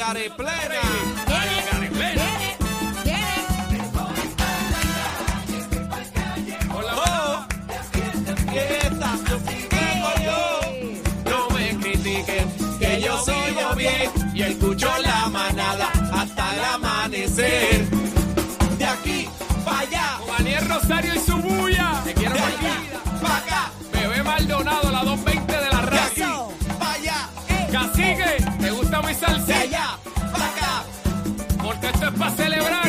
Algaré 0.00 0.30
plena. 0.30 0.80
Algaré 1.26 1.90
plena. 1.90 2.22
Con 6.72 6.86
la 6.86 7.46
¿qué 8.50 8.78
está? 8.86 9.18
Tengo 9.68 10.10
yo. 10.24 11.30
No 11.30 11.50
me 11.54 11.76
critiquen, 11.80 12.50
que 12.78 13.02
yo 13.02 13.22
sigo 13.22 13.74
bien 13.76 14.10
y 14.32 14.42
escucho 14.42 14.88
la 15.02 15.28
manada 15.28 15.92
hasta 16.14 16.54
el 16.54 16.64
amanecer. 16.64 17.84
De 18.78 18.86
aquí 18.86 19.28
para 19.66 19.80
allá, 19.80 20.18
Con 20.26 20.34
Aniel 20.38 20.66
Rosario 20.66 21.14
y 21.14 21.18
su 21.18 21.36
bulla. 21.36 22.00
Te 22.04 22.14
quiero 22.14 22.36
de 22.36 22.40
vida. 22.40 23.00
para 23.20 23.36
acá, 23.36 23.70
Bebé 23.92 24.22
Maldonado, 24.22 24.90
la 24.90 25.04
220 25.04 25.52
de 25.52 25.68
la 25.68 25.78
aquí 25.78 25.80
radio. 25.82 26.49
Cacique, 27.80 28.44
¿te 28.60 28.70
gusta 28.70 29.00
mi 29.00 29.08
de 29.08 29.14
salsa? 29.14 29.98
para 30.32 30.46
acá. 30.46 30.84
Porque 31.62 31.86
esto 31.86 32.08
es 32.08 32.12
para 32.12 32.30
celebrar. 32.32 32.88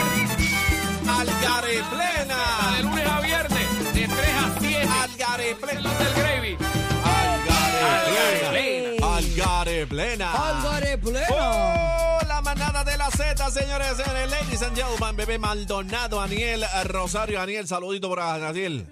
Algaré 1.07 1.75
De 1.75 1.83
plena. 1.83 2.81
lunes 2.81 3.07
a 3.07 3.21
viernes, 3.21 3.93
de 3.93 4.07
3 4.07 4.11
a 4.11 4.59
7. 4.59 4.87
Algaré 5.03 5.55
plena. 5.55 5.81
Los 5.81 5.99
del 5.99 6.13
Gravy. 6.13 6.57
Algaré 7.05 8.49
plena. 8.97 9.15
Algaré 9.15 9.87
plena. 9.87 10.31
Algaré 10.31 10.97
plena. 10.97 11.27
Oh, 11.29 12.19
la 12.27 12.41
manada 12.41 12.83
de 12.83 12.97
la 12.97 13.09
Z, 13.11 13.49
señores 13.51 13.95
señores, 13.95 14.29
ladies 14.29 14.61
and 14.61 14.75
gentlemen, 14.75 15.15
bebé 15.15 15.37
Maldonado, 15.37 16.19
Aniel 16.19 16.63
eh, 16.63 16.83
Rosario, 16.83 17.39
Aniel, 17.39 17.67
saludito 17.67 18.09
para 18.09 18.35
Aniel. 18.49 18.87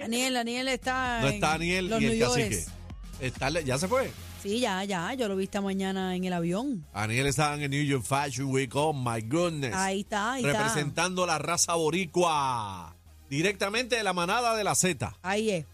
Daniel, 0.00 0.34
Daniel 0.34 0.68
está. 0.68 1.20
No 1.20 1.28
está 1.28 1.52
Aniel 1.54 1.88
los 1.88 2.00
y 2.00 2.06
el 2.06 2.18
New 2.18 2.28
cacique. 2.28 2.77
Está, 3.20 3.50
¿Ya 3.50 3.78
se 3.78 3.88
fue? 3.88 4.10
Sí, 4.42 4.60
ya, 4.60 4.84
ya. 4.84 5.12
Yo 5.14 5.26
lo 5.28 5.34
vi 5.36 5.44
esta 5.44 5.60
mañana 5.60 6.14
en 6.14 6.24
el 6.24 6.32
avión. 6.32 6.86
Aniel 6.92 7.26
está 7.26 7.54
en 7.54 7.62
el 7.62 7.70
New 7.70 7.84
York 7.84 8.04
Fashion 8.04 8.48
Week, 8.52 8.70
oh 8.76 8.92
my 8.92 9.20
goodness. 9.22 9.74
Ahí 9.74 10.00
está, 10.00 10.34
ahí 10.34 10.44
Representando 10.44 11.26
la 11.26 11.38
raza 11.38 11.74
boricua. 11.74 12.96
Directamente 13.28 13.96
de 13.96 14.04
la 14.04 14.12
manada 14.12 14.56
de 14.56 14.62
la 14.64 14.74
Z. 14.74 14.90
está. 14.90 15.18
Ahí 15.22 15.50
es. 15.50 15.66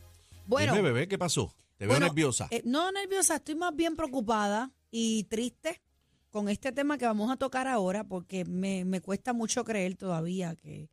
Bueno. 0.46 0.74
Dime, 0.74 0.91
bebé, 0.91 1.08
¿qué 1.08 1.19
pasó? 1.19 1.54
Te 1.77 1.86
veo 1.86 1.94
bueno, 1.94 2.06
nerviosa. 2.06 2.48
eh, 2.50 2.62
no 2.64 2.91
nerviosa, 2.92 3.36
estoy 3.36 3.56
más 3.56 3.74
bien 3.74 3.97
preocupada 3.97 4.70
y 4.91 5.24
triste 5.24 5.82
con 6.30 6.48
este 6.48 6.72
tema 6.72 6.98
que 6.98 7.04
vamos 7.04 7.30
a 7.30 7.36
tocar 7.36 7.69
ahora 7.69 8.04
porque 8.04 8.44
me, 8.44 8.84
me 8.84 9.00
cuesta 9.00 9.32
mucho 9.32 9.64
creer 9.64 9.97
todavía 9.97 10.54
que 10.56 10.88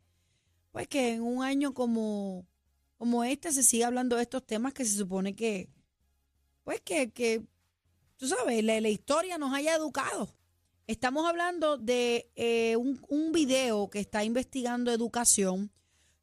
pues 0.72 0.88
que 0.88 1.14
en 1.14 1.22
un 1.22 1.44
año 1.44 1.73
como, 1.73 2.45
como 2.98 3.23
este 3.23 3.52
se 3.52 3.64
siga 3.64 3.88
hablando 3.88 4.16
de 4.16 4.23
estos 4.23 4.45
temas 4.45 4.73
que 4.73 4.86
se 4.86 4.98
supone 4.98 5.36
que 5.36 5.70
pues 6.64 6.81
que, 6.81 7.12
que 7.12 7.44
tú 8.17 8.28
sabes, 8.28 8.64
la, 8.64 8.80
la 8.81 8.90
historia 8.90 9.38
nos 9.38 9.54
haya 9.54 9.76
educado. 9.76 10.36
Estamos 10.88 11.26
hablando 11.28 11.78
de 11.78 12.30
eh, 12.36 12.76
un, 12.76 13.02
un 13.08 13.31
video 13.31 13.90
que 13.90 14.00
está 14.00 14.23
investigando 14.23 14.92
educación 14.92 15.72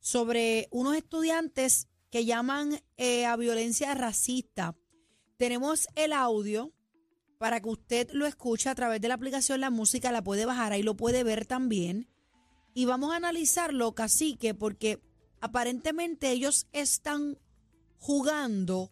sobre 0.01 0.69
unos 0.71 0.97
estudiantes 0.97 1.89
que 2.11 2.25
llaman 2.25 2.81
eh, 2.97 3.27
a 3.27 3.37
violencia 3.37 3.95
racista. 3.95 4.77
Tenemos 5.37 5.89
el 5.95 6.13
audio 6.13 6.73
para 7.39 7.61
que 7.61 7.69
usted 7.69 8.11
lo 8.13 8.27
escuche 8.27 8.69
a 8.69 8.75
través 8.75 9.01
de 9.01 9.09
la 9.09 9.15
aplicación 9.15 9.61
La 9.61 9.71
Música, 9.71 10.11
la 10.13 10.25
puede 10.25 10.45
bajar, 10.45 10.73
ahí 10.73 10.83
lo 10.83 10.97
puede 10.97 11.23
ver 11.25 11.47
también. 11.47 12.09
Y 12.75 12.85
vamos 12.85 13.13
a 13.13 13.17
analizarlo, 13.17 13.95
cacique, 13.95 14.55
porque 14.55 15.01
aparentemente 15.41 16.31
ellos 16.31 16.67
están 16.73 17.39
jugando 17.99 18.91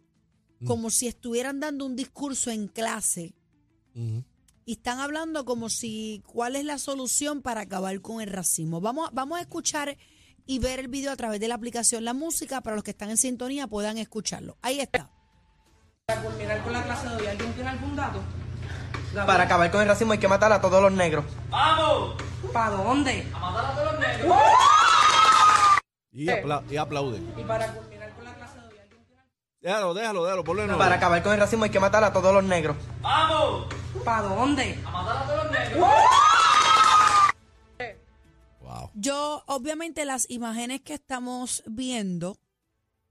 como 0.64 0.90
si 0.90 1.06
estuvieran 1.08 1.60
dando 1.60 1.84
un 1.84 1.96
discurso 1.96 2.50
en 2.50 2.68
clase 2.68 3.34
y 4.64 4.72
están 4.72 5.00
hablando 5.00 5.44
como 5.44 5.68
si 5.68 6.22
cuál 6.26 6.56
es 6.56 6.64
la 6.64 6.78
solución 6.78 7.42
para 7.42 7.62
acabar 7.62 8.00
con 8.00 8.20
el 8.20 8.30
racismo. 8.30 8.80
Vamos, 8.80 9.10
vamos 9.12 9.38
a 9.38 9.42
escuchar 9.42 9.96
y 10.46 10.58
ver 10.58 10.78
el 10.80 10.88
video 10.88 11.12
a 11.12 11.16
través 11.16 11.40
de 11.40 11.48
la 11.48 11.54
aplicación 11.56 12.04
La 12.04 12.14
Música 12.14 12.60
para 12.60 12.76
los 12.76 12.84
que 12.84 12.92
están 12.92 13.10
en 13.10 13.16
sintonía 13.16 13.66
puedan 13.66 13.98
escucharlo. 13.98 14.56
Ahí 14.62 14.80
está. 14.80 15.10
Para 16.06 16.22
culminar 16.22 16.62
con 16.62 16.72
la 16.72 16.84
clase 16.84 17.08
de 17.08 17.16
hoy, 17.16 17.26
¿alguien 17.26 17.52
tiene 17.54 17.68
algún 17.70 17.96
dato? 17.96 18.20
Para 19.26 19.44
acabar 19.44 19.70
con 19.70 19.80
el 19.82 19.88
racismo 19.88 20.12
hay 20.12 20.18
que 20.18 20.28
matar 20.28 20.52
a 20.52 20.60
todos 20.60 20.80
los 20.82 20.92
negros. 20.92 21.24
¿Para 22.52 22.70
dónde? 22.76 23.26
Y, 26.12 26.28
apla- 26.28 26.62
y 26.70 26.76
aplauden. 26.76 27.34
Y 27.38 27.42
para 27.44 27.72
culminar 27.74 27.95
Déjalo, 29.66 29.94
déjalo, 29.94 30.22
déjalo, 30.22 30.44
ponlo 30.44 30.62
de 30.62 30.68
nuevo. 30.68 30.78
Para 30.78 30.94
acabar 30.94 31.20
con 31.24 31.32
el 31.32 31.40
racismo 31.40 31.64
hay 31.64 31.70
que 31.70 31.80
matar 31.80 32.04
a 32.04 32.12
todos 32.12 32.32
los 32.32 32.44
negros. 32.44 32.76
¿Para 34.04 34.22
dónde? 34.28 34.78
Wow. 38.60 38.90
Yo, 38.94 39.42
obviamente, 39.48 40.04
las 40.04 40.30
imágenes 40.30 40.82
que 40.82 40.94
estamos 40.94 41.64
viendo 41.66 42.38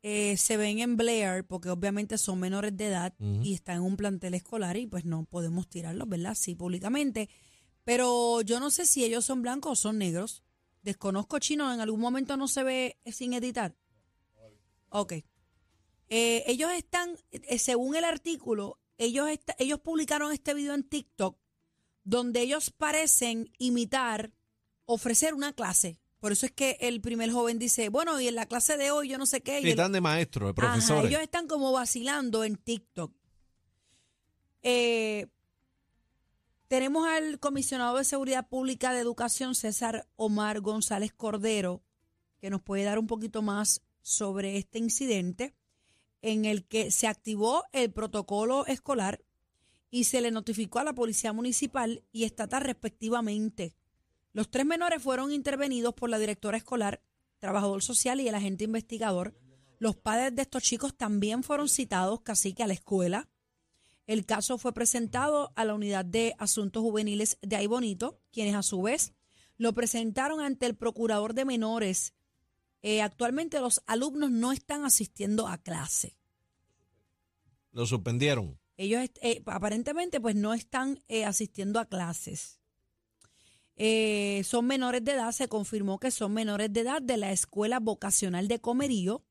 eh, 0.02 0.38
se 0.38 0.56
ven 0.56 0.80
en 0.80 0.96
Blair 0.96 1.46
porque 1.46 1.70
obviamente 1.70 2.18
son 2.18 2.40
menores 2.40 2.78
de 2.78 2.88
edad 2.88 3.14
y 3.20 3.54
están 3.54 3.76
en 3.76 3.82
un 3.82 3.98
plantel 3.98 4.34
escolar 4.34 4.78
y 4.78 4.88
pues 4.88 5.04
no 5.04 5.26
podemos 5.26 5.68
tirarlos, 5.68 6.08
¿verdad? 6.08 6.36
Sí, 6.36 6.56
públicamente. 6.56 7.28
Pero 7.84 8.40
yo 8.40 8.62
no 8.62 8.72
sé 8.72 8.86
si 8.86 9.04
ellos 9.04 9.26
son 9.26 9.42
blancos 9.42 9.74
o 9.74 9.76
son 9.76 9.98
negros. 9.98 10.42
Desconozco 10.84 11.38
chino, 11.40 11.74
en 11.74 11.82
algún 11.82 12.00
momento 12.00 12.38
no 12.38 12.48
se 12.48 12.64
ve 12.64 12.98
sin 13.08 13.34
editar. 13.34 13.76
Ok. 14.88 15.16
Eh, 16.10 16.44
ellos 16.48 16.72
están, 16.72 17.18
eh, 17.32 17.58
según 17.58 17.96
el 17.96 18.04
artículo, 18.04 18.80
ellos, 18.98 19.28
ellos 19.58 19.80
publicaron 19.80 20.32
este 20.32 20.54
video 20.54 20.74
en 20.74 20.84
TikTok 20.84 21.38
donde 22.04 22.42
ellos 22.42 22.70
parecen 22.70 23.52
imitar, 23.58 24.32
ofrecer 24.86 25.34
una 25.34 25.54
clase. 25.54 26.00
Por 26.20 26.32
eso 26.32 26.46
es 26.46 26.52
que 26.52 26.78
el 26.82 27.02
primer 27.02 27.32
joven 27.32 27.58
dice, 27.60 27.90
bueno, 27.90 28.20
y 28.22 28.28
en 28.28 28.36
la 28.36 28.46
clase 28.46 28.78
de 28.78 28.92
hoy 28.92 29.10
yo 29.10 29.18
no 29.18 29.26
sé 29.26 29.42
qué. 29.42 29.60
y 29.60 29.64
el- 29.64 29.70
están 29.70 29.92
de 29.92 30.02
maestro, 30.02 30.46
de 30.48 30.52
Ajá, 30.58 30.74
profesores. 30.74 31.10
ellos 31.10 31.22
están 31.22 31.48
como 31.48 31.72
vacilando 31.72 32.44
en 32.44 32.58
TikTok. 32.58 33.12
Eh, 34.64 35.28
tenemos 36.68 37.08
al 37.08 37.40
comisionado 37.40 37.98
de 37.98 38.04
Seguridad 38.04 38.48
Pública 38.48 38.94
de 38.94 39.00
Educación, 39.02 39.56
César 39.56 40.08
Omar 40.16 40.62
González 40.62 41.14
Cordero, 41.14 41.84
que 42.40 42.50
nos 42.50 42.62
puede 42.62 42.84
dar 42.84 42.98
un 43.00 43.08
poquito 43.08 43.42
más 43.42 43.82
sobre 44.02 44.58
este 44.58 44.78
incidente 44.80 45.54
en 46.26 46.46
el 46.46 46.66
que 46.66 46.90
se 46.90 47.06
activó 47.06 47.66
el 47.72 47.92
protocolo 47.92 48.66
escolar 48.66 49.24
y 49.92 50.06
se 50.06 50.22
le 50.22 50.32
notificó 50.32 50.80
a 50.80 50.84
la 50.84 50.94
Policía 50.94 51.34
Municipal 51.34 52.04
y 52.12 52.24
estatal 52.24 52.64
respectivamente. 52.64 53.76
Los 54.34 54.50
tres 54.50 54.66
menores 54.66 55.04
fueron 55.04 55.32
intervenidos 55.32 55.94
por 55.94 56.10
la 56.10 56.18
directora 56.18 56.58
escolar, 56.58 57.04
trabajador 57.38 57.84
social 57.84 58.20
y 58.20 58.28
el 58.28 58.34
agente 58.34 58.64
investigador. 58.64 59.36
Los 59.78 59.98
padres 59.98 60.36
de 60.36 60.42
estos 60.42 60.64
chicos 60.64 60.98
también 60.98 61.44
fueron 61.44 61.70
citados 61.70 62.22
casi 62.22 62.54
que 62.54 62.64
a 62.64 62.68
la 62.68 62.74
escuela. 62.74 63.30
El 64.08 64.26
caso 64.26 64.58
fue 64.58 64.74
presentado 64.74 65.54
a 65.56 65.64
la 65.64 65.76
unidad 65.76 66.06
de 66.06 66.34
asuntos 66.40 66.82
juveniles 66.82 67.38
de 67.44 67.56
Ay 67.56 67.68
Bonito, 67.68 68.20
quienes 68.32 68.56
a 68.56 68.64
su 68.64 68.82
vez 68.82 69.14
lo 69.58 69.74
presentaron 69.74 70.42
ante 70.42 70.66
el 70.66 70.76
procurador 70.76 71.36
de 71.36 71.46
menores. 71.46 72.16
Eh, 72.88 73.02
actualmente 73.02 73.60
los 73.60 73.82
alumnos 73.88 74.30
no 74.30 74.52
están 74.52 74.86
asistiendo 74.86 75.48
a 75.48 75.58
clase. 75.58 76.20
Lo 77.72 77.88
suspendieron. 77.88 78.60
Ellos 78.78 79.10
eh, 79.24 79.42
aparentemente 79.48 80.22
pues 80.22 80.36
no 80.36 80.54
están 80.54 81.02
eh, 81.08 81.26
asistiendo 81.26 81.80
a 81.80 81.86
clases. 81.86 82.60
Son 84.48 84.68
menores 84.68 85.04
de 85.04 85.14
edad, 85.14 85.32
se 85.32 85.48
confirmó 85.48 86.00
que 86.00 86.12
son 86.12 86.32
menores 86.36 86.72
de 86.72 86.82
edad 86.82 87.02
de 87.02 87.18
la 87.18 87.32
Escuela 87.32 87.80
Vocacional 87.80 88.48
de 88.48 88.62
Comerío 88.62 89.26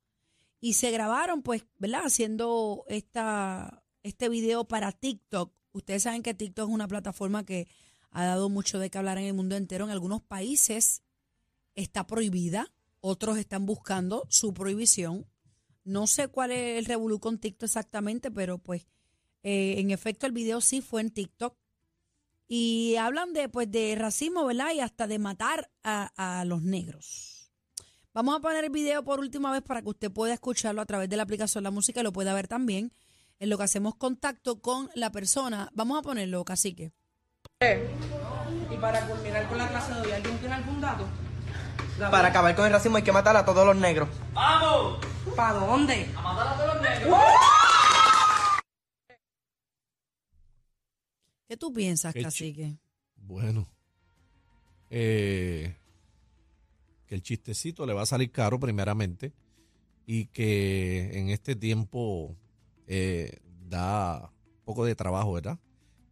y 0.61 0.73
se 0.73 0.91
grabaron 0.91 1.43
pues, 1.43 1.65
¿verdad? 1.79 2.07
Haciendo 2.07 2.85
esta, 2.89 3.85
este 4.03 4.29
video 4.29 4.65
para 4.65 4.91
TikTok. 4.91 5.55
Ustedes 5.71 6.03
saben 6.03 6.25
que 6.25 6.35
TikTok 6.35 6.69
es 6.69 6.75
una 6.75 6.89
plataforma 6.89 7.47
que 7.47 7.69
ha 8.11 8.25
dado 8.25 8.49
mucho 8.49 8.81
de 8.81 8.91
qué 8.91 8.99
hablar 8.99 9.19
en 9.19 9.27
el 9.27 9.35
mundo 9.35 9.55
entero. 9.55 9.85
En 9.85 9.93
algunos 9.93 10.23
países 10.23 11.05
está 11.77 12.05
prohibida, 12.05 12.74
otros 13.07 13.37
están 13.37 13.67
buscando 13.67 14.27
su 14.31 14.55
prohibición. 14.55 15.27
No 15.85 16.07
sé 16.07 16.29
cuál 16.29 16.53
es 16.53 16.79
el 16.79 16.87
revolú 16.87 17.21
con 17.21 17.39
TikTok 17.39 17.65
exactamente, 17.65 18.31
pero 18.31 18.57
pues 18.57 18.87
eh, 19.43 19.75
en 19.77 19.91
efecto 19.91 20.25
el 20.27 20.33
video 20.33 20.63
sí 20.63 20.81
fue 20.81 21.03
en 21.03 21.11
TikTok. 21.11 21.55
Y 22.49 22.97
hablan 22.97 23.35
de 23.35 23.51
pues 23.51 23.71
de 23.71 23.95
racismo, 23.95 24.47
¿verdad? 24.47 24.73
Y 24.75 24.81
hasta 24.81 25.07
de 25.07 25.19
matar 25.19 25.71
a, 25.83 26.13
a 26.17 26.47
los 26.47 26.63
negros. 26.63 27.51
Vamos 28.15 28.37
a 28.37 28.41
poner 28.41 28.65
el 28.65 28.71
video 28.71 29.05
por 29.05 29.21
última 29.21 29.53
vez 29.53 29.63
para 29.63 29.83
que 29.83 29.91
usted 29.91 30.11
pueda 30.11 30.33
escucharlo 30.33 30.81
a 30.81 30.87
través 30.87 31.11
de 31.11 31.19
la 31.19 31.25
aplicación 31.25 31.63
La 31.63 31.71
Música 31.71 32.01
y 32.01 32.05
lo 32.05 32.13
pueda 32.13 32.33
ver 32.33 32.49
también 32.49 32.91
en 33.39 33.51
lo 33.51 33.59
que 33.59 33.65
hacemos 33.65 33.97
contacto 33.97 34.63
con 34.63 34.89
la 34.95 35.13
persona. 35.13 35.69
Vamos 35.75 35.99
a 35.99 36.03
ponerlo, 36.03 36.43
cacique. 36.45 36.93
Y 37.61 38.77
para 38.79 39.07
culminar 39.07 39.47
con 39.49 39.59
la 39.59 39.69
clase 39.69 39.93
de 39.93 40.01
hoy, 40.01 40.13
¿alguien 40.13 40.39
tiene 40.39 40.55
algún 40.55 40.81
dato? 40.81 41.07
Para 41.99 42.29
acabar 42.29 42.55
con 42.57 42.67
el 42.67 42.73
racismo 42.73 42.97
hay 42.97 43.03
que 43.03 43.13
matar 43.13 43.37
a 43.37 43.45
todos 43.45 43.65
los 43.67 43.77
negros. 43.77 44.09
¿Para 45.37 45.53
dónde? 45.55 46.09
¿Qué 51.49 51.57
tú 51.57 51.73
piensas, 51.73 52.13
Qué 52.13 52.21
ch- 52.21 52.25
cacique? 52.25 52.79
Bueno. 53.17 53.67
Eh, 54.91 55.77
que 57.07 57.15
el 57.15 57.23
chistecito 57.23 57.85
le 57.87 57.93
va 57.93 58.03
a 58.03 58.07
salir 58.07 58.31
caro 58.31 58.59
primeramente 58.61 59.33
y 60.07 60.27
que 60.27 61.19
en 61.19 61.31
este 61.31 61.57
tiempo 61.57 62.37
eh, 62.87 63.39
da 63.67 64.31
poco 64.65 64.85
de 64.85 64.95
trabajo, 64.95 65.33
¿verdad? 65.33 65.59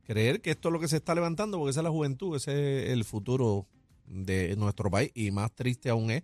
Creer 0.05 0.41
que 0.43 0.51
esto 0.51 0.69
es 0.69 0.73
lo 0.73 0.81
que 0.81 0.89
se 0.89 0.97
está 0.97 1.15
levantando, 1.15 1.59
porque 1.59 1.71
esa 1.71 1.81
es 1.81 1.85
la 1.85 1.91
juventud, 1.91 2.37
ese 2.37 2.87
es 2.87 2.91
el 2.93 3.05
futuro 3.05 3.67
de 4.13 4.55
nuestro 4.57 4.91
país 4.91 5.11
y 5.15 5.31
más 5.31 5.53
triste 5.53 5.89
aún 5.89 6.11
es 6.11 6.23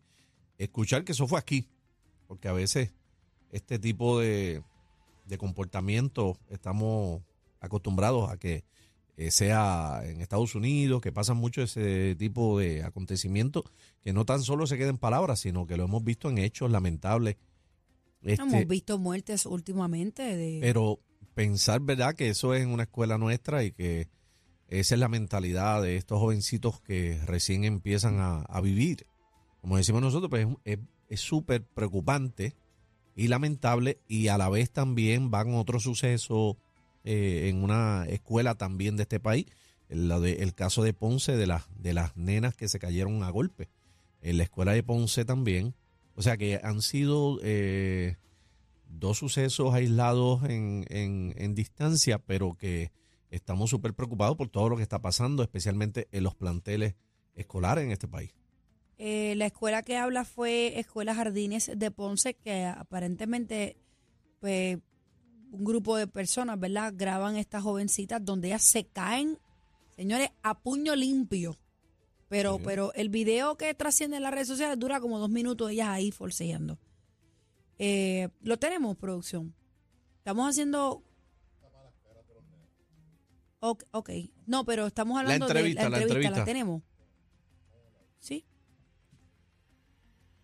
escuchar 0.59 1.05
que 1.05 1.13
eso 1.13 1.27
fue 1.27 1.39
aquí, 1.39 1.69
porque 2.27 2.49
a 2.49 2.53
veces 2.53 2.93
este 3.51 3.79
tipo 3.79 4.21
de, 4.21 4.63
de 5.27 5.39
comportamiento 5.39 6.39
estamos 6.51 7.23
acostumbrados 7.61 8.31
a 8.31 8.37
que 8.37 8.65
eh, 9.17 9.31
sea 9.33 10.03
en 10.05 10.21
Estados 10.21 10.55
Unidos, 10.55 11.01
que 11.01 11.11
pasan 11.11 11.39
mucho 11.39 11.63
ese 11.63 12.15
tipo 12.17 12.59
de 12.59 12.85
acontecimientos, 12.85 13.65
que 14.01 14.13
no 14.13 14.25
tan 14.25 14.43
solo 14.43 14.67
se 14.67 14.77
queden 14.77 14.91
en 14.91 14.99
palabras, 14.99 15.41
sino 15.41 15.67
que 15.67 15.77
lo 15.77 15.85
hemos 15.85 16.05
visto 16.05 16.31
en 16.31 16.39
hechos 16.39 16.71
lamentables. 16.71 17.37
Este, 18.23 18.43
Hemos 18.43 18.67
visto 18.67 18.99
muertes 18.99 19.47
últimamente 19.47 20.23
de... 20.23 20.59
pero 20.61 21.01
pensar, 21.35 21.81
¿verdad?, 21.81 22.15
que 22.15 22.29
eso 22.29 22.55
es 22.55 22.63
en 22.63 22.71
una 22.71 22.85
escuela 22.85 23.19
nuestra 23.19 23.65
y 23.65 23.73
que 23.73 24.09
esa 24.69 24.95
es 24.95 25.01
la 25.01 25.09
mentalidad 25.09 25.83
de 25.83 25.97
estos 25.97 26.19
jovencitos 26.21 26.81
que 26.83 27.19
recién 27.25 27.65
empiezan 27.65 28.19
a, 28.21 28.61
vivir. 28.61 29.07
Como 29.63 29.79
decimos 29.79 30.03
nosotros, 30.03 30.29
pues 30.31 30.47
es- 30.65 31.21
súper 31.21 31.65
preocupante 31.65 32.55
y 33.17 33.29
lamentable 33.29 33.99
y 34.07 34.29
a 34.29 34.37
la 34.37 34.51
vez 34.51 34.71
también 34.71 35.31
van 35.31 35.55
otros 35.55 35.85
sucesos 35.85 36.57
eh, 37.05 37.49
en 37.49 37.63
una 37.63 38.05
escuela 38.09 38.57
también 38.57 38.97
de 38.97 39.05
este 39.05 39.19
país, 39.21 39.47
el, 39.89 40.11
el 40.13 40.55
caso 40.55 40.83
de 40.83 40.93
Ponce 40.93 41.35
de, 41.35 41.47
las 41.47 41.65
de 41.79 41.95
las 41.95 42.15
nenas 42.15 42.55
que 42.55 42.69
se 42.69 42.79
cayeron 42.79 43.23
a 43.23 43.31
golpe. 43.31 43.71
En 44.21 44.37
la 44.37 44.43
escuela 44.43 44.73
de 44.73 44.83
Ponce 44.83 45.25
también. 45.25 45.75
O 46.15 46.21
sea 46.21 46.37
que 46.37 46.61
han 46.63 46.83
sido 46.83 47.39
eh, 47.43 48.17
dos 48.87 49.19
sucesos 49.19 49.73
aislados 49.73 50.43
en, 50.45 50.85
en 50.91 51.55
distancia, 51.55 52.19
pero 52.19 52.55
que 52.55 52.91
estamos 53.31 53.71
súper 53.71 53.95
preocupados 53.95 54.37
por 54.37 54.49
todo 54.49 54.69
lo 54.69 54.77
que 54.77 54.83
está 54.83 55.01
pasando, 55.01 55.43
especialmente 55.43 56.09
en 56.13 56.25
los 56.25 56.35
planteles 56.35 56.95
escolares 57.35 57.85
en 57.85 57.93
este 57.93 58.09
país. 58.09 58.35
Eh, 58.99 59.35
la 59.37 59.47
escuela 59.47 59.83
que 59.83 59.97
habla 59.97 60.25
fue 60.25 60.79
Escuela 60.81 61.15
Jardines 61.15 61.71
de 61.77 61.91
Ponce, 61.91 62.35
que 62.35 62.65
aparentemente 62.65 63.77
pues, 64.41 64.79
un 65.53 65.65
grupo 65.65 65.97
de 65.97 66.07
personas, 66.09 66.59
¿verdad? 66.59 66.93
Graban 66.97 67.37
estas 67.37 67.63
jovencitas 67.63 68.25
donde 68.25 68.49
ellas 68.49 68.65
se 68.65 68.87
caen, 68.87 69.39
señores, 69.95 70.31
a 70.43 70.59
puño 70.59 70.97
limpio. 70.97 71.57
Pero, 72.29 72.57
Sí. 72.59 72.63
pero 72.65 72.93
el 72.95 73.09
video 73.09 73.57
que 73.57 73.73
trasciende 73.73 74.17
en 74.19 74.23
las 74.25 74.35
redes 74.35 74.49
sociales 74.49 74.79
dura 74.79 75.01
como 75.01 75.19
dos 75.19 75.31
minutos 75.31 75.71
ellas 75.71 75.89
ahí 75.89 76.11
forcejeando. 76.11 76.79
Eh, 77.79 78.29
lo 78.43 78.59
tenemos, 78.59 78.97
producción. 78.97 79.55
Estamos 80.19 80.51
haciendo... 80.51 81.03
Ok, 83.61 83.85
ok. 83.91 84.11
No, 84.47 84.65
pero 84.65 84.87
estamos 84.87 85.19
hablando 85.19 85.47
entrevista, 85.47 85.85
de 85.85 85.91
la 85.91 85.97
la 85.97 86.03
entrevista. 86.03 86.31
¿La 86.31 86.37
entrevista. 86.39 86.45
tenemos? 86.45 86.83
¿Sí? 88.21 88.45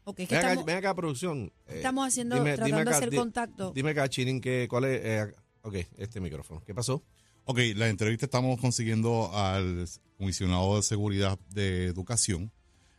Ok, 0.04 0.20
es 0.20 0.28
que 0.28 0.34
Ven 0.34 0.38
acá, 0.44 0.48
estamos, 0.50 0.66
ven 0.66 0.76
acá, 0.76 0.94
producción. 0.94 1.52
Eh, 1.66 1.76
estamos 1.76 2.06
haciendo, 2.08 2.36
dime- 2.36 2.54
tratando 2.56 2.76
dime 2.78 2.90
de 2.90 2.96
hacer 2.96 3.10
di- 3.10 3.16
contacto. 3.16 3.72
Dime 3.74 3.90
acá, 3.90 4.08
Chirin, 4.08 4.40
que, 4.40 4.66
¿cuál 4.68 4.84
es? 4.84 5.00
eh, 5.02 5.34
ok, 5.62 5.74
este 5.96 6.20
micrófono. 6.20 6.62
¿Qué 6.64 6.74
pasó? 6.74 7.02
Ok, 7.44 7.58
la 7.76 7.88
entrevista 7.88 8.26
estamos 8.26 8.60
consiguiendo 8.60 9.30
al 9.34 9.86
comisionado 10.18 10.76
de 10.76 10.82
seguridad 10.82 11.38
de 11.50 11.86
educación. 11.86 12.52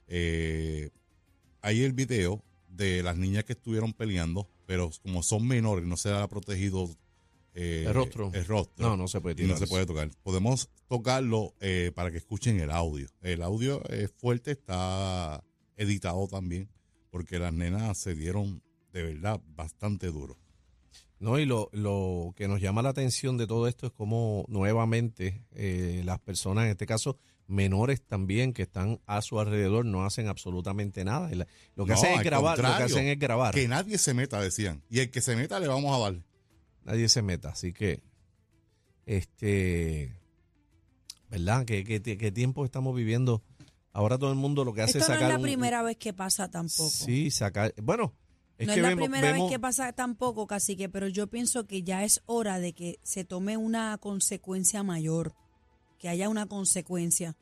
Eh, 0.07 0.89
hay 1.61 1.83
el 1.83 1.93
video 1.93 2.43
de 2.69 3.03
las 3.03 3.17
niñas 3.17 3.43
que 3.43 3.53
estuvieron 3.53 3.93
peleando, 3.93 4.47
pero 4.65 4.89
como 5.03 5.23
son 5.23 5.47
menores, 5.47 5.85
no 5.85 5.97
se 5.97 6.11
ha 6.11 6.27
protegido 6.27 6.89
eh, 7.55 7.85
El 7.87 7.93
rostro. 7.93 8.31
El 8.33 8.45
rostro. 8.45 8.87
No, 8.89 8.95
no 8.97 9.07
se 9.07 9.21
puede 9.21 9.35
tirar. 9.35 9.51
no 9.51 9.57
se 9.57 9.67
puede 9.67 9.85
tocar. 9.85 10.09
Podemos 10.21 10.69
tocarlo 10.87 11.55
eh, 11.59 11.91
para 11.95 12.11
que 12.11 12.17
escuchen 12.17 12.59
el 12.59 12.69
audio. 12.69 13.07
El 13.21 13.41
audio 13.41 13.83
es 13.89 14.11
fuerte, 14.11 14.51
está 14.51 15.43
editado 15.77 16.27
también, 16.27 16.69
porque 17.09 17.39
las 17.39 17.53
nenas 17.53 17.97
se 17.97 18.13
dieron 18.13 18.61
de 18.93 19.03
verdad 19.03 19.41
bastante 19.55 20.07
duro. 20.07 20.37
No, 21.19 21.39
y 21.39 21.45
lo, 21.45 21.69
lo 21.71 22.33
que 22.35 22.47
nos 22.47 22.59
llama 22.61 22.81
la 22.81 22.89
atención 22.89 23.37
de 23.37 23.47
todo 23.47 23.67
esto 23.67 23.87
es 23.87 23.93
cómo 23.93 24.45
nuevamente 24.47 25.43
eh, 25.53 26.01
las 26.05 26.19
personas, 26.19 26.65
en 26.65 26.71
este 26.71 26.85
caso 26.85 27.17
menores 27.47 28.01
también, 28.05 28.53
que 28.53 28.63
están 28.63 28.99
a 29.05 29.21
su 29.21 29.39
alrededor, 29.39 29.85
no 29.85 30.03
hacen 30.03 30.27
absolutamente 30.27 31.05
nada. 31.05 31.29
Lo 31.75 31.85
que 31.85 31.91
No, 31.91 31.93
hacen 31.93 32.13
es 32.19 32.23
grabar, 32.23 32.57
lo 32.57 32.63
que 32.63 32.83
hacen 32.83 33.07
es 33.07 33.17
grabar. 33.19 33.53
Que 33.53 33.67
nadie 33.67 33.97
se 33.97 34.13
meta, 34.13 34.41
decían. 34.41 34.83
Y 34.89 34.99
el 34.99 35.09
que 35.11 35.21
se 35.21 35.35
meta 35.35 35.59
le 35.59 35.67
vamos 35.67 35.95
a 35.95 35.99
dar. 36.11 36.21
Nadie 36.85 37.09
se 37.09 37.21
meta. 37.21 37.49
Así 37.49 37.73
que, 37.73 38.01
este, 39.05 40.13
¿verdad? 41.29 41.65
¿Qué, 41.65 41.83
qué, 41.83 42.01
qué 42.01 42.31
tiempo 42.31 42.65
estamos 42.65 42.95
viviendo? 42.95 43.43
Ahora 43.91 44.17
todo 44.17 44.29
el 44.31 44.35
mundo 44.37 44.65
lo 44.65 44.73
que 44.73 44.81
hace 44.81 44.97
Esto 44.99 44.99
es 44.99 45.07
no 45.09 45.13
es 45.15 45.19
sacar 45.19 45.29
la 45.33 45.37
un- 45.37 45.43
primera 45.43 45.81
vez 45.81 45.97
que 45.97 46.13
pasa 46.13 46.49
tampoco. 46.49 46.89
Sí, 46.89 47.31
sacar. 47.31 47.73
Bueno, 47.81 48.13
es 48.57 48.67
no 48.67 48.73
que 48.73 48.79
es 48.79 48.83
la 48.83 48.89
vemos, 48.89 49.05
primera 49.05 49.31
vemos- 49.31 49.47
vez 49.49 49.55
que 49.55 49.59
pasa 49.59 49.93
tampoco, 49.93 50.47
cacique, 50.47 50.89
pero 50.89 51.07
yo 51.07 51.27
pienso 51.27 51.65
que 51.65 51.83
ya 51.83 52.03
es 52.03 52.21
hora 52.25 52.59
de 52.59 52.73
que 52.73 52.99
se 53.03 53.23
tome 53.23 53.57
una 53.57 53.97
consecuencia 53.99 54.83
mayor, 54.83 55.33
que 55.99 56.09
haya 56.09 56.29
una 56.29 56.45
consecuencia. 56.45 57.37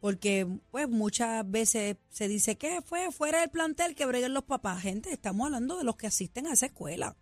Porque, 0.00 0.46
pues, 0.70 0.88
muchas 0.88 1.50
veces 1.50 1.96
se 2.10 2.28
dice 2.28 2.56
que 2.58 2.82
fue 2.82 3.10
fuera 3.10 3.40
del 3.40 3.48
plantel 3.50 3.94
que 3.94 4.04
breguen 4.06 4.34
los 4.34 4.44
papás. 4.44 4.82
Gente, 4.82 5.10
estamos 5.10 5.46
hablando 5.46 5.78
de 5.78 5.84
los 5.84 5.96
que 5.96 6.06
asisten 6.06 6.46
a 6.46 6.52
esa 6.52 6.66
escuela. 6.66 7.16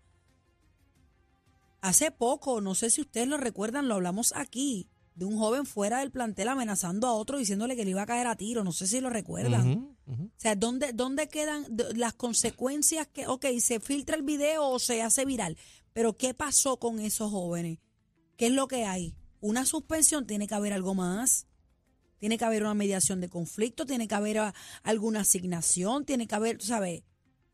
Hace 1.85 2.11
poco, 2.11 2.63
no 2.63 2.75
sé 2.75 2.89
si 2.89 3.03
ustedes 3.03 3.29
lo 3.29 3.37
recuerdan, 3.37 3.89
lo 3.89 3.97
hablamos 3.97 4.33
aquí, 4.35 4.89
de 5.17 5.27
un 5.27 5.37
joven 5.37 5.67
fuera 5.67 5.99
del 5.99 6.11
plantel 6.11 6.49
amenazando 6.49 7.07
a 7.07 7.13
otro 7.13 7.37
diciéndole 7.37 7.77
que 7.77 7.85
le 7.85 7.91
iba 7.91 8.01
a 8.01 8.07
caer 8.07 8.27
a 8.27 8.37
tiro. 8.37 8.65
No 8.65 8.73
sé 8.73 8.87
si 8.87 9.03
lo 9.03 9.11
recuerdan. 9.11 9.95
O 10.07 10.31
sea, 10.39 10.57
¿dónde, 10.57 10.95
dónde 10.95 11.29
quedan 11.29 11.67
las 11.95 12.15
consecuencias 12.15 13.07
que, 13.09 13.27
ok, 13.27 13.45
se 13.61 13.81
filtra 13.81 14.17
el 14.17 14.23
video 14.23 14.67
o 14.67 14.79
se 14.79 15.03
hace 15.03 15.27
viral? 15.27 15.59
Pero 15.93 16.17
¿qué 16.17 16.33
pasó 16.33 16.79
con 16.79 17.01
esos 17.01 17.31
jóvenes? 17.31 17.81
¿Qué 18.39 18.47
es 18.47 18.53
lo 18.53 18.67
que 18.67 18.87
hay? 18.87 19.15
Una 19.43 19.67
suspensión, 19.67 20.27
tiene 20.27 20.47
que 20.47 20.55
haber 20.55 20.73
algo 20.73 20.95
más. 20.95 21.49
Tiene 22.17 22.39
que 22.39 22.47
haber 22.47 22.63
una 22.63 22.73
mediación 22.73 23.21
de 23.21 23.29
conflicto, 23.29 23.85
tiene 23.85 24.09
que 24.09 24.15
haber 24.15 24.41
alguna 24.85 25.21
asignación, 25.21 26.07
tiene 26.07 26.27
que 26.27 26.35
haber, 26.35 26.63
¿sabes? 26.63 27.03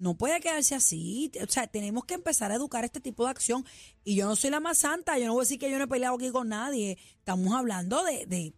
No 0.00 0.16
puede 0.16 0.40
quedarse 0.40 0.74
así. 0.74 1.30
O 1.46 1.46
sea, 1.46 1.66
tenemos 1.66 2.06
que 2.06 2.14
empezar 2.14 2.50
a 2.50 2.54
educar 2.54 2.86
este 2.86 3.00
tipo 3.00 3.24
de 3.24 3.30
acción. 3.30 3.66
Y 4.02 4.14
yo 4.16 4.26
no 4.26 4.34
soy 4.34 4.48
la 4.50 4.58
más 4.58 4.78
santa, 4.78 5.18
yo 5.18 5.26
no 5.26 5.34
voy 5.34 5.42
a 5.42 5.44
decir 5.44 5.58
que 5.58 5.70
yo 5.70 5.76
no 5.76 5.84
he 5.84 5.88
peleado 5.88 6.16
aquí 6.16 6.30
con 6.30 6.48
nadie. 6.48 6.96
Estamos 7.18 7.54
hablando 7.54 8.02
de, 8.02 8.24
de, 8.24 8.54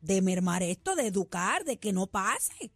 de 0.00 0.22
mermar 0.22 0.62
esto, 0.62 0.96
de 0.96 1.06
educar, 1.06 1.66
de 1.66 1.78
que 1.78 1.92
no 1.92 2.06
pase. 2.06 2.72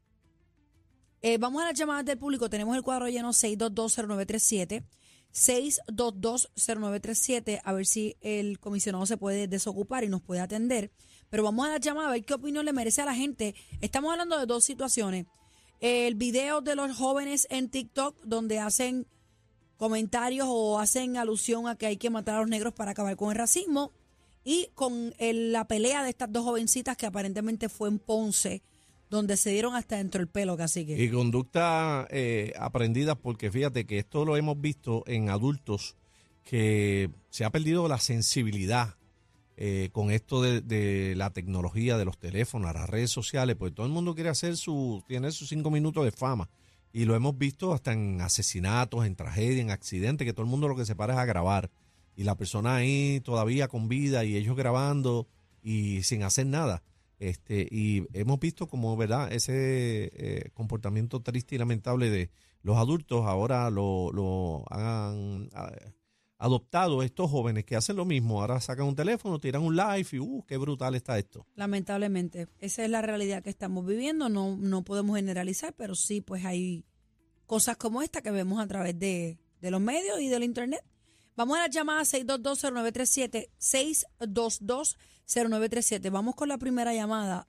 Eh, 1.22 1.38
vamos 1.38 1.62
a 1.62 1.68
las 1.68 1.78
llamadas 1.78 2.04
del 2.04 2.18
público. 2.18 2.50
Tenemos 2.50 2.76
el 2.76 2.82
cuadro 2.82 3.08
lleno 3.08 3.30
6220937. 3.30 4.84
6220937. 5.32 7.62
A 7.64 7.72
ver 7.72 7.86
si 7.86 8.18
el 8.20 8.60
comisionado 8.60 9.06
se 9.06 9.16
puede 9.16 9.48
desocupar 9.48 10.04
y 10.04 10.10
nos 10.10 10.20
puede 10.20 10.42
atender. 10.42 10.92
Pero 11.30 11.42
vamos 11.42 11.66
a 11.66 11.70
las 11.70 11.80
llamadas 11.80 12.10
a 12.10 12.12
ver 12.12 12.26
qué 12.26 12.34
opinión 12.34 12.66
le 12.66 12.74
merece 12.74 13.00
a 13.00 13.06
la 13.06 13.14
gente. 13.14 13.54
Estamos 13.80 14.12
hablando 14.12 14.38
de 14.38 14.44
dos 14.44 14.62
situaciones. 14.62 15.24
El 15.86 16.14
video 16.14 16.62
de 16.62 16.76
los 16.76 16.96
jóvenes 16.96 17.46
en 17.50 17.68
TikTok 17.68 18.16
donde 18.24 18.58
hacen 18.58 19.06
comentarios 19.76 20.46
o 20.48 20.78
hacen 20.78 21.18
alusión 21.18 21.68
a 21.68 21.76
que 21.76 21.84
hay 21.84 21.98
que 21.98 22.08
matar 22.08 22.36
a 22.36 22.38
los 22.40 22.48
negros 22.48 22.72
para 22.72 22.92
acabar 22.92 23.16
con 23.16 23.30
el 23.30 23.36
racismo. 23.36 23.92
Y 24.44 24.70
con 24.74 25.14
el- 25.18 25.52
la 25.52 25.66
pelea 25.68 26.02
de 26.02 26.08
estas 26.08 26.32
dos 26.32 26.44
jovencitas 26.44 26.96
que 26.96 27.04
aparentemente 27.04 27.68
fue 27.68 27.90
en 27.90 27.98
Ponce, 27.98 28.62
donde 29.10 29.36
se 29.36 29.50
dieron 29.50 29.74
hasta 29.74 29.98
dentro 29.98 30.20
del 30.20 30.28
pelo, 30.28 30.56
cacique. 30.56 30.96
Y 31.02 31.10
conducta 31.10 32.06
eh, 32.10 32.54
aprendida, 32.58 33.14
porque 33.14 33.50
fíjate 33.50 33.84
que 33.84 33.98
esto 33.98 34.24
lo 34.24 34.38
hemos 34.38 34.58
visto 34.58 35.04
en 35.06 35.28
adultos 35.28 35.96
que 36.44 37.10
se 37.28 37.44
ha 37.44 37.50
perdido 37.50 37.88
la 37.88 37.98
sensibilidad 37.98 38.96
eh, 39.56 39.90
con 39.92 40.10
esto 40.10 40.42
de, 40.42 41.14
la 41.16 41.30
tecnología, 41.30 41.96
de 41.96 42.04
los 42.04 42.18
teléfonos, 42.18 42.74
las 42.74 42.90
redes 42.90 43.10
sociales, 43.10 43.56
pues 43.56 43.74
todo 43.74 43.86
el 43.86 43.92
mundo 43.92 44.14
quiere 44.14 44.30
hacer 44.30 44.56
su, 44.56 45.02
tiene 45.06 45.30
sus 45.30 45.48
cinco 45.48 45.70
minutos 45.70 46.04
de 46.04 46.12
fama. 46.12 46.48
Y 46.92 47.04
lo 47.04 47.14
hemos 47.14 47.36
visto 47.38 47.72
hasta 47.72 47.92
en 47.92 48.20
asesinatos, 48.20 49.04
en 49.04 49.16
tragedias, 49.16 49.60
en 49.60 49.70
accidentes, 49.70 50.24
que 50.24 50.32
todo 50.32 50.44
el 50.44 50.50
mundo 50.50 50.68
lo 50.68 50.76
que 50.76 50.86
se 50.86 50.96
para 50.96 51.14
es 51.14 51.18
a 51.18 51.24
grabar. 51.24 51.70
Y 52.16 52.24
la 52.24 52.36
persona 52.36 52.76
ahí 52.76 53.20
todavía 53.24 53.68
con 53.68 53.88
vida 53.88 54.24
y 54.24 54.36
ellos 54.36 54.56
grabando 54.56 55.26
y 55.62 56.02
sin 56.02 56.22
hacer 56.22 56.46
nada. 56.46 56.82
Este, 57.18 57.66
y 57.70 58.06
hemos 58.12 58.38
visto 58.38 58.66
como, 58.66 58.96
¿verdad? 58.96 59.32
Ese 59.32 60.10
eh, 60.14 60.50
comportamiento 60.52 61.20
triste 61.20 61.54
y 61.54 61.58
lamentable 61.58 62.10
de 62.10 62.30
los 62.62 62.76
adultos 62.76 63.24
ahora 63.26 63.70
lo, 63.70 64.10
lo 64.12 64.64
ah, 64.70 65.14
adoptado 66.44 67.02
estos 67.02 67.30
jóvenes 67.30 67.64
que 67.64 67.74
hacen 67.74 67.96
lo 67.96 68.04
mismo. 68.04 68.42
Ahora 68.42 68.60
sacan 68.60 68.86
un 68.86 68.94
teléfono, 68.94 69.40
tiran 69.40 69.62
un 69.62 69.74
live 69.74 70.06
y 70.12 70.18
¡uh, 70.18 70.44
qué 70.46 70.58
brutal 70.58 70.94
está 70.94 71.18
esto! 71.18 71.46
Lamentablemente, 71.54 72.48
esa 72.60 72.84
es 72.84 72.90
la 72.90 73.00
realidad 73.00 73.42
que 73.42 73.48
estamos 73.48 73.86
viviendo. 73.86 74.28
No, 74.28 74.54
no 74.56 74.82
podemos 74.82 75.16
generalizar, 75.16 75.72
pero 75.72 75.94
sí, 75.94 76.20
pues 76.20 76.44
hay 76.44 76.84
cosas 77.46 77.78
como 77.78 78.02
esta 78.02 78.20
que 78.20 78.30
vemos 78.30 78.60
a 78.60 78.66
través 78.66 78.98
de, 78.98 79.38
de 79.62 79.70
los 79.70 79.80
medios 79.80 80.20
y 80.20 80.28
del 80.28 80.44
internet. 80.44 80.84
Vamos 81.34 81.56
a 81.56 81.62
la 81.62 81.68
llamada 81.68 82.02
6220937, 82.02 83.48
6220937. 83.58 86.12
Vamos 86.12 86.34
con 86.34 86.50
la 86.50 86.58
primera 86.58 86.92
llamada. 86.92 87.46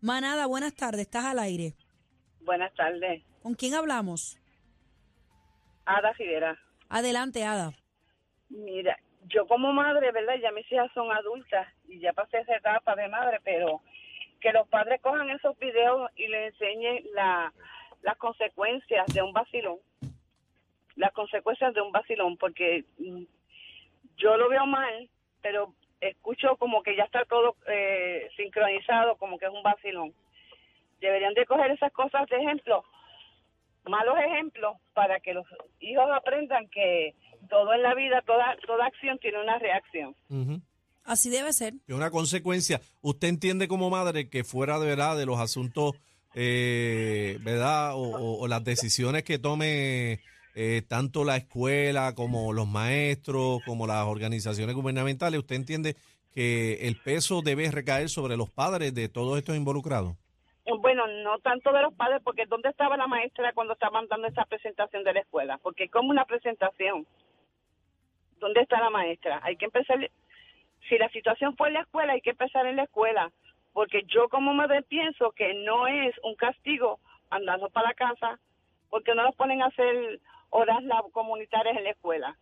Manada, 0.00 0.46
buenas 0.46 0.74
tardes, 0.74 1.00
estás 1.00 1.24
al 1.24 1.40
aire. 1.40 1.74
Buenas 2.42 2.72
tardes. 2.74 3.24
¿Con 3.42 3.54
quién 3.54 3.74
hablamos? 3.74 4.38
Ada 5.84 6.12
Rivera. 6.12 6.56
Adelante, 6.88 7.44
Ada. 7.44 7.74
Mira, 8.50 8.98
yo 9.26 9.46
como 9.46 9.72
madre, 9.72 10.10
¿verdad? 10.12 10.36
Ya 10.40 10.52
mis 10.52 10.70
hijas 10.72 10.90
son 10.92 11.12
adultas 11.12 11.68
y 11.86 12.00
ya 12.00 12.12
pasé 12.12 12.38
esa 12.38 12.56
etapa 12.56 12.94
de 12.94 13.08
madre, 13.08 13.40
pero 13.44 13.82
que 14.40 14.52
los 14.52 14.66
padres 14.68 15.00
cojan 15.00 15.30
esos 15.30 15.58
videos 15.58 16.10
y 16.16 16.28
les 16.28 16.52
enseñen 16.52 17.04
la, 17.14 17.52
las 18.02 18.16
consecuencias 18.16 19.06
de 19.12 19.22
un 19.22 19.32
vacilón. 19.32 19.78
Las 20.96 21.12
consecuencias 21.12 21.74
de 21.74 21.80
un 21.80 21.92
vacilón, 21.92 22.36
porque 22.36 22.84
mm, 22.98 23.24
yo 24.16 24.36
lo 24.36 24.48
veo 24.48 24.66
mal, 24.66 25.08
pero 25.42 25.74
escucho 26.00 26.56
como 26.56 26.82
que 26.82 26.96
ya 26.96 27.04
está 27.04 27.24
todo 27.24 27.56
eh, 27.66 28.28
sincronizado, 28.36 29.16
como 29.16 29.38
que 29.38 29.46
es 29.46 29.52
un 29.52 29.62
vacilón. 29.62 30.12
Deberían 31.00 31.34
de 31.34 31.46
coger 31.46 31.70
esas 31.70 31.92
cosas 31.92 32.28
de 32.28 32.36
ejemplo, 32.36 32.84
malos 33.84 34.18
ejemplos, 34.18 34.76
para 34.94 35.20
que 35.20 35.34
los 35.34 35.46
hijos 35.80 36.10
aprendan 36.12 36.68
que 36.68 37.14
todo 37.48 37.72
en 37.74 37.82
la 37.82 37.94
vida, 37.94 38.22
toda, 38.26 38.56
toda 38.66 38.86
acción 38.86 39.18
tiene 39.18 39.40
una 39.42 39.58
reacción. 39.58 40.14
Así 41.04 41.30
debe 41.30 41.52
ser. 41.52 41.74
Y 41.86 41.92
una 41.92 42.10
consecuencia. 42.10 42.80
¿Usted 43.00 43.28
entiende 43.28 43.66
como 43.68 43.88
madre 43.90 44.28
que 44.28 44.44
fuera 44.44 44.78
de 44.78 44.86
verdad 44.86 45.16
de 45.16 45.26
los 45.26 45.38
asuntos, 45.40 45.92
eh, 46.34 47.38
verdad, 47.42 47.94
o, 47.94 47.98
o- 48.02 48.38
o 48.42 48.48
las 48.48 48.62
decisiones 48.64 49.22
que 49.24 49.38
tome 49.38 50.20
eh, 50.54 50.82
tanto 50.88 51.24
la 51.24 51.36
escuela 51.36 52.14
como 52.14 52.52
los 52.52 52.66
maestros, 52.66 53.60
como 53.64 53.86
las 53.86 54.04
organizaciones 54.06 54.74
gubernamentales, 54.74 55.38
usted 55.40 55.54
entiende 55.56 55.94
que 56.34 56.86
el 56.88 56.96
peso 57.00 57.42
debe 57.42 57.70
recaer 57.70 58.08
sobre 58.08 58.36
los 58.36 58.50
padres 58.50 58.92
de 58.94 59.08
todos 59.08 59.38
estos 59.38 59.56
involucrados? 59.56 60.14
Bueno, 60.80 61.06
no 61.24 61.38
tanto 61.38 61.72
de 61.72 61.80
los 61.82 61.94
padres, 61.94 62.20
porque 62.22 62.44
¿dónde 62.46 62.68
estaba 62.68 62.96
la 62.96 63.06
maestra 63.06 63.52
cuando 63.54 63.72
estaban 63.72 64.06
dando 64.08 64.26
esa 64.28 64.44
presentación 64.44 65.02
de 65.04 65.14
la 65.14 65.20
escuela? 65.20 65.58
Porque 65.62 65.84
es 65.84 65.90
como 65.90 66.10
una 66.10 66.24
presentación. 66.26 67.06
¿Dónde 68.38 68.60
está 68.60 68.80
la 68.80 68.90
maestra? 68.90 69.40
Hay 69.42 69.56
que 69.56 69.66
empezar, 69.66 69.98
si 70.88 70.98
la 70.98 71.08
situación 71.10 71.56
fue 71.56 71.68
en 71.68 71.74
la 71.74 71.80
escuela, 71.82 72.12
hay 72.12 72.20
que 72.20 72.30
empezar 72.30 72.66
en 72.66 72.76
la 72.76 72.84
escuela, 72.84 73.32
porque 73.72 74.02
yo 74.06 74.28
como 74.28 74.54
madre 74.54 74.82
pienso 74.82 75.32
que 75.32 75.54
no 75.54 75.86
es 75.86 76.14
un 76.22 76.34
castigo 76.34 77.00
andando 77.30 77.68
para 77.70 77.88
la 77.88 77.94
casa, 77.94 78.40
porque 78.90 79.14
no 79.14 79.22
los 79.22 79.34
ponen 79.34 79.62
a 79.62 79.66
hacer 79.66 80.20
horas 80.50 80.78
comunitarias 81.12 81.76
en 81.76 81.84
la 81.84 81.90
escuela. 81.90 82.38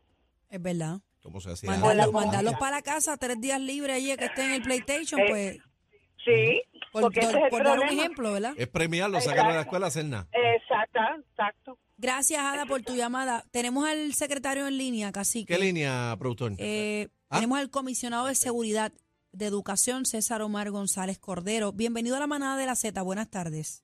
Es 0.51 0.63
verdad. 0.63 0.99
¿Cómo 1.23 1.41
se 1.41 1.51
hacía? 1.51 1.71
Mandarlos, 1.71 2.55
para 2.55 2.77
la 2.77 2.83
casa 2.83 3.17
tres 3.17 3.41
días 3.41 3.61
libres 3.61 3.97
allí 3.97 4.17
que 4.17 4.27
estén 4.27 4.47
en 4.47 4.53
el 4.53 4.63
PlayStation, 4.63 5.21
Eh, 5.21 5.27
pues, 5.29 5.59
Sí, 6.25 6.61
por, 7.03 7.13
porque 7.13 7.21
ese 7.21 7.31
es 7.39 7.45
el 7.45 7.51
por 7.51 7.65
dar 7.65 7.75
un 7.75 7.79
problema. 7.81 8.03
ejemplo, 8.03 8.33
¿verdad? 8.33 8.55
Es 8.57 8.69
premiarlo, 8.69 9.21
sacarlo 9.21 9.51
de 9.51 9.55
la 9.57 9.63
escuela, 9.63 9.87
hacer 9.87 10.05
nada. 10.05 10.29
Exacto, 10.33 11.01
exacto. 11.31 11.79
Gracias, 11.99 12.41
Ada, 12.43 12.67
por 12.67 12.83
tu 12.83 12.95
llamada. 12.95 13.45
Tenemos 13.51 13.89
al 13.89 14.13
secretario 14.15 14.67
en 14.67 14.77
línea, 14.77 15.13
Cacique. 15.13 15.55
¿Qué 15.55 15.61
línea, 15.61 16.15
productor? 16.19 16.53
Eh, 16.59 17.09
Ah. 17.29 17.37
Tenemos 17.39 17.59
al 17.59 17.71
comisionado 17.71 18.27
de 18.29 18.37
Seguridad 18.37 18.93
de 19.33 19.47
Educación, 19.47 20.07
César 20.07 20.43
Omar 20.43 20.71
González 20.71 21.19
Cordero. 21.19 21.73
Bienvenido 21.73 22.15
a 22.15 22.21
la 22.21 22.29
manada 22.29 22.57
de 22.57 22.67
la 22.67 22.77
Z. 22.77 23.03
Buenas 23.03 23.29
tardes. 23.31 23.83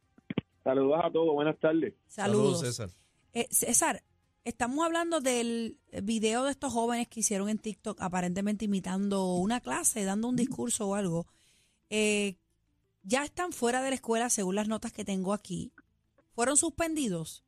Saludos 0.63 1.01
a 1.03 1.11
todos, 1.11 1.35
buenas 1.35 1.59
tardes. 1.59 1.93
Saludos. 2.07 2.61
César. 2.61 2.91
Eh, 3.33 3.49
César, 3.51 4.05
estamos 4.45 4.85
hablando 4.87 5.21
del 5.21 5.77
video 6.05 6.45
de 6.45 6.53
estos 6.53 6.73
jóvenes 6.73 7.09
que 7.09 7.19
hicieron 7.19 7.49
en 7.49 7.59
TikTok, 7.59 8.01
aparentemente 8.01 8.67
imitando 8.67 9.35
una 9.35 9.59
clase, 9.61 10.05
dando 10.05 10.29
un 10.29 10.37
discurso 10.37 10.87
o 10.87 10.95
algo. 10.95 11.27
Eh, 11.91 12.37
ya 13.03 13.25
están 13.25 13.53
fuera 13.53 13.83
de 13.83 13.91
la 13.91 13.95
escuela, 13.97 14.31
según 14.31 14.55
las 14.57 14.69
notas 14.69 14.93
que 14.93 15.05
tengo 15.05 15.33
aquí. 15.33 15.73
¿Fueron 16.35 16.57
suspendidos? 16.57 17.45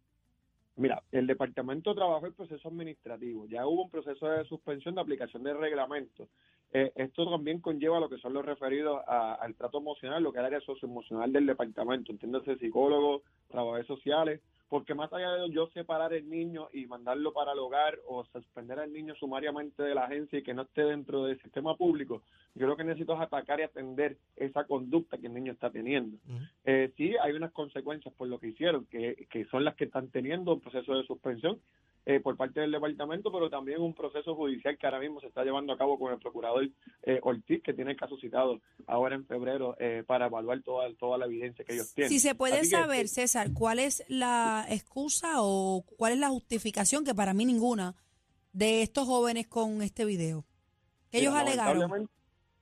Mira, 0.76 1.02
el 1.12 1.26
departamento 1.26 1.94
trabajó 1.94 2.26
el 2.26 2.34
proceso 2.34 2.68
administrativo, 2.68 3.46
ya 3.46 3.66
hubo 3.66 3.84
un 3.84 3.90
proceso 3.90 4.26
de 4.26 4.44
suspensión 4.46 4.96
de 4.96 5.00
aplicación 5.00 5.44
de 5.44 5.54
reglamento. 5.54 6.28
Eh, 6.72 6.90
esto 6.96 7.30
también 7.30 7.60
conlleva 7.60 8.00
lo 8.00 8.08
que 8.08 8.18
son 8.18 8.32
los 8.32 8.44
referidos 8.44 9.00
a- 9.06 9.34
al 9.34 9.54
trato 9.54 9.78
emocional, 9.78 10.20
lo 10.22 10.32
que 10.32 10.38
es 10.38 10.40
el 10.40 10.46
área 10.46 10.60
socioemocional 10.60 11.32
del 11.32 11.46
departamento, 11.46 12.10
entiéndase 12.10 12.56
psicólogos, 12.56 13.22
trabajadores 13.46 13.86
sociales, 13.86 14.40
porque 14.74 14.92
más 14.92 15.12
allá 15.12 15.30
de 15.34 15.50
yo 15.50 15.68
separar 15.68 16.12
el 16.14 16.28
niño 16.28 16.68
y 16.72 16.86
mandarlo 16.86 17.32
para 17.32 17.52
el 17.52 17.60
hogar 17.60 17.96
o 18.08 18.24
suspender 18.24 18.80
al 18.80 18.92
niño 18.92 19.14
sumariamente 19.14 19.84
de 19.84 19.94
la 19.94 20.06
agencia 20.06 20.40
y 20.40 20.42
que 20.42 20.52
no 20.52 20.62
esté 20.62 20.82
dentro 20.82 21.26
del 21.26 21.40
sistema 21.42 21.76
público, 21.76 22.22
yo 22.56 22.66
lo 22.66 22.76
que 22.76 22.82
necesito 22.82 23.14
es 23.14 23.20
atacar 23.20 23.60
y 23.60 23.62
atender 23.62 24.16
esa 24.34 24.64
conducta 24.64 25.16
que 25.16 25.28
el 25.28 25.34
niño 25.34 25.52
está 25.52 25.70
teniendo. 25.70 26.18
Eh, 26.64 26.92
sí, 26.96 27.14
hay 27.22 27.34
unas 27.34 27.52
consecuencias 27.52 28.12
por 28.14 28.26
lo 28.26 28.40
que 28.40 28.48
hicieron, 28.48 28.84
que, 28.86 29.28
que 29.30 29.44
son 29.44 29.62
las 29.62 29.76
que 29.76 29.84
están 29.84 30.08
teniendo 30.08 30.54
un 30.54 30.60
proceso 30.60 30.96
de 30.96 31.06
suspensión 31.06 31.60
eh, 32.06 32.20
por 32.20 32.36
parte 32.36 32.60
del 32.60 32.70
departamento, 32.70 33.32
pero 33.32 33.48
también 33.48 33.80
un 33.80 33.94
proceso 33.94 34.34
judicial 34.34 34.76
que 34.76 34.86
ahora 34.86 35.00
mismo 35.00 35.20
se 35.20 35.28
está 35.28 35.42
llevando 35.42 35.72
a 35.72 35.78
cabo 35.78 35.98
con 35.98 36.12
el 36.12 36.18
procurador 36.18 36.68
eh, 37.02 37.18
Ortiz, 37.22 37.62
que 37.62 37.72
tiene 37.72 37.92
el 37.92 37.96
caso 37.96 38.16
citado 38.18 38.60
ahora 38.86 39.14
en 39.14 39.26
febrero 39.26 39.74
eh, 39.78 40.04
para 40.06 40.26
evaluar 40.26 40.62
toda, 40.62 40.92
toda 40.94 41.16
la 41.16 41.26
evidencia 41.26 41.64
que 41.64 41.72
ellos 41.72 41.94
tienen. 41.94 42.10
Si 42.10 42.20
se 42.20 42.34
puede 42.34 42.58
Así 42.58 42.70
que, 42.70 42.76
saber, 42.76 43.08
César, 43.08 43.52
¿cuál 43.54 43.78
es 43.78 44.04
la 44.08 44.66
excusa 44.68 45.36
o 45.42 45.84
cuál 45.96 46.12
es 46.12 46.18
la 46.18 46.28
justificación, 46.28 47.04
que 47.04 47.14
para 47.14 47.32
mí 47.32 47.46
ninguna, 47.46 47.94
de 48.52 48.82
estos 48.82 49.06
jóvenes 49.06 49.46
con 49.46 49.80
este 49.80 50.04
video? 50.04 50.44
Que 51.10 51.20
ellos 51.20 51.34
alegaron. 51.34 52.08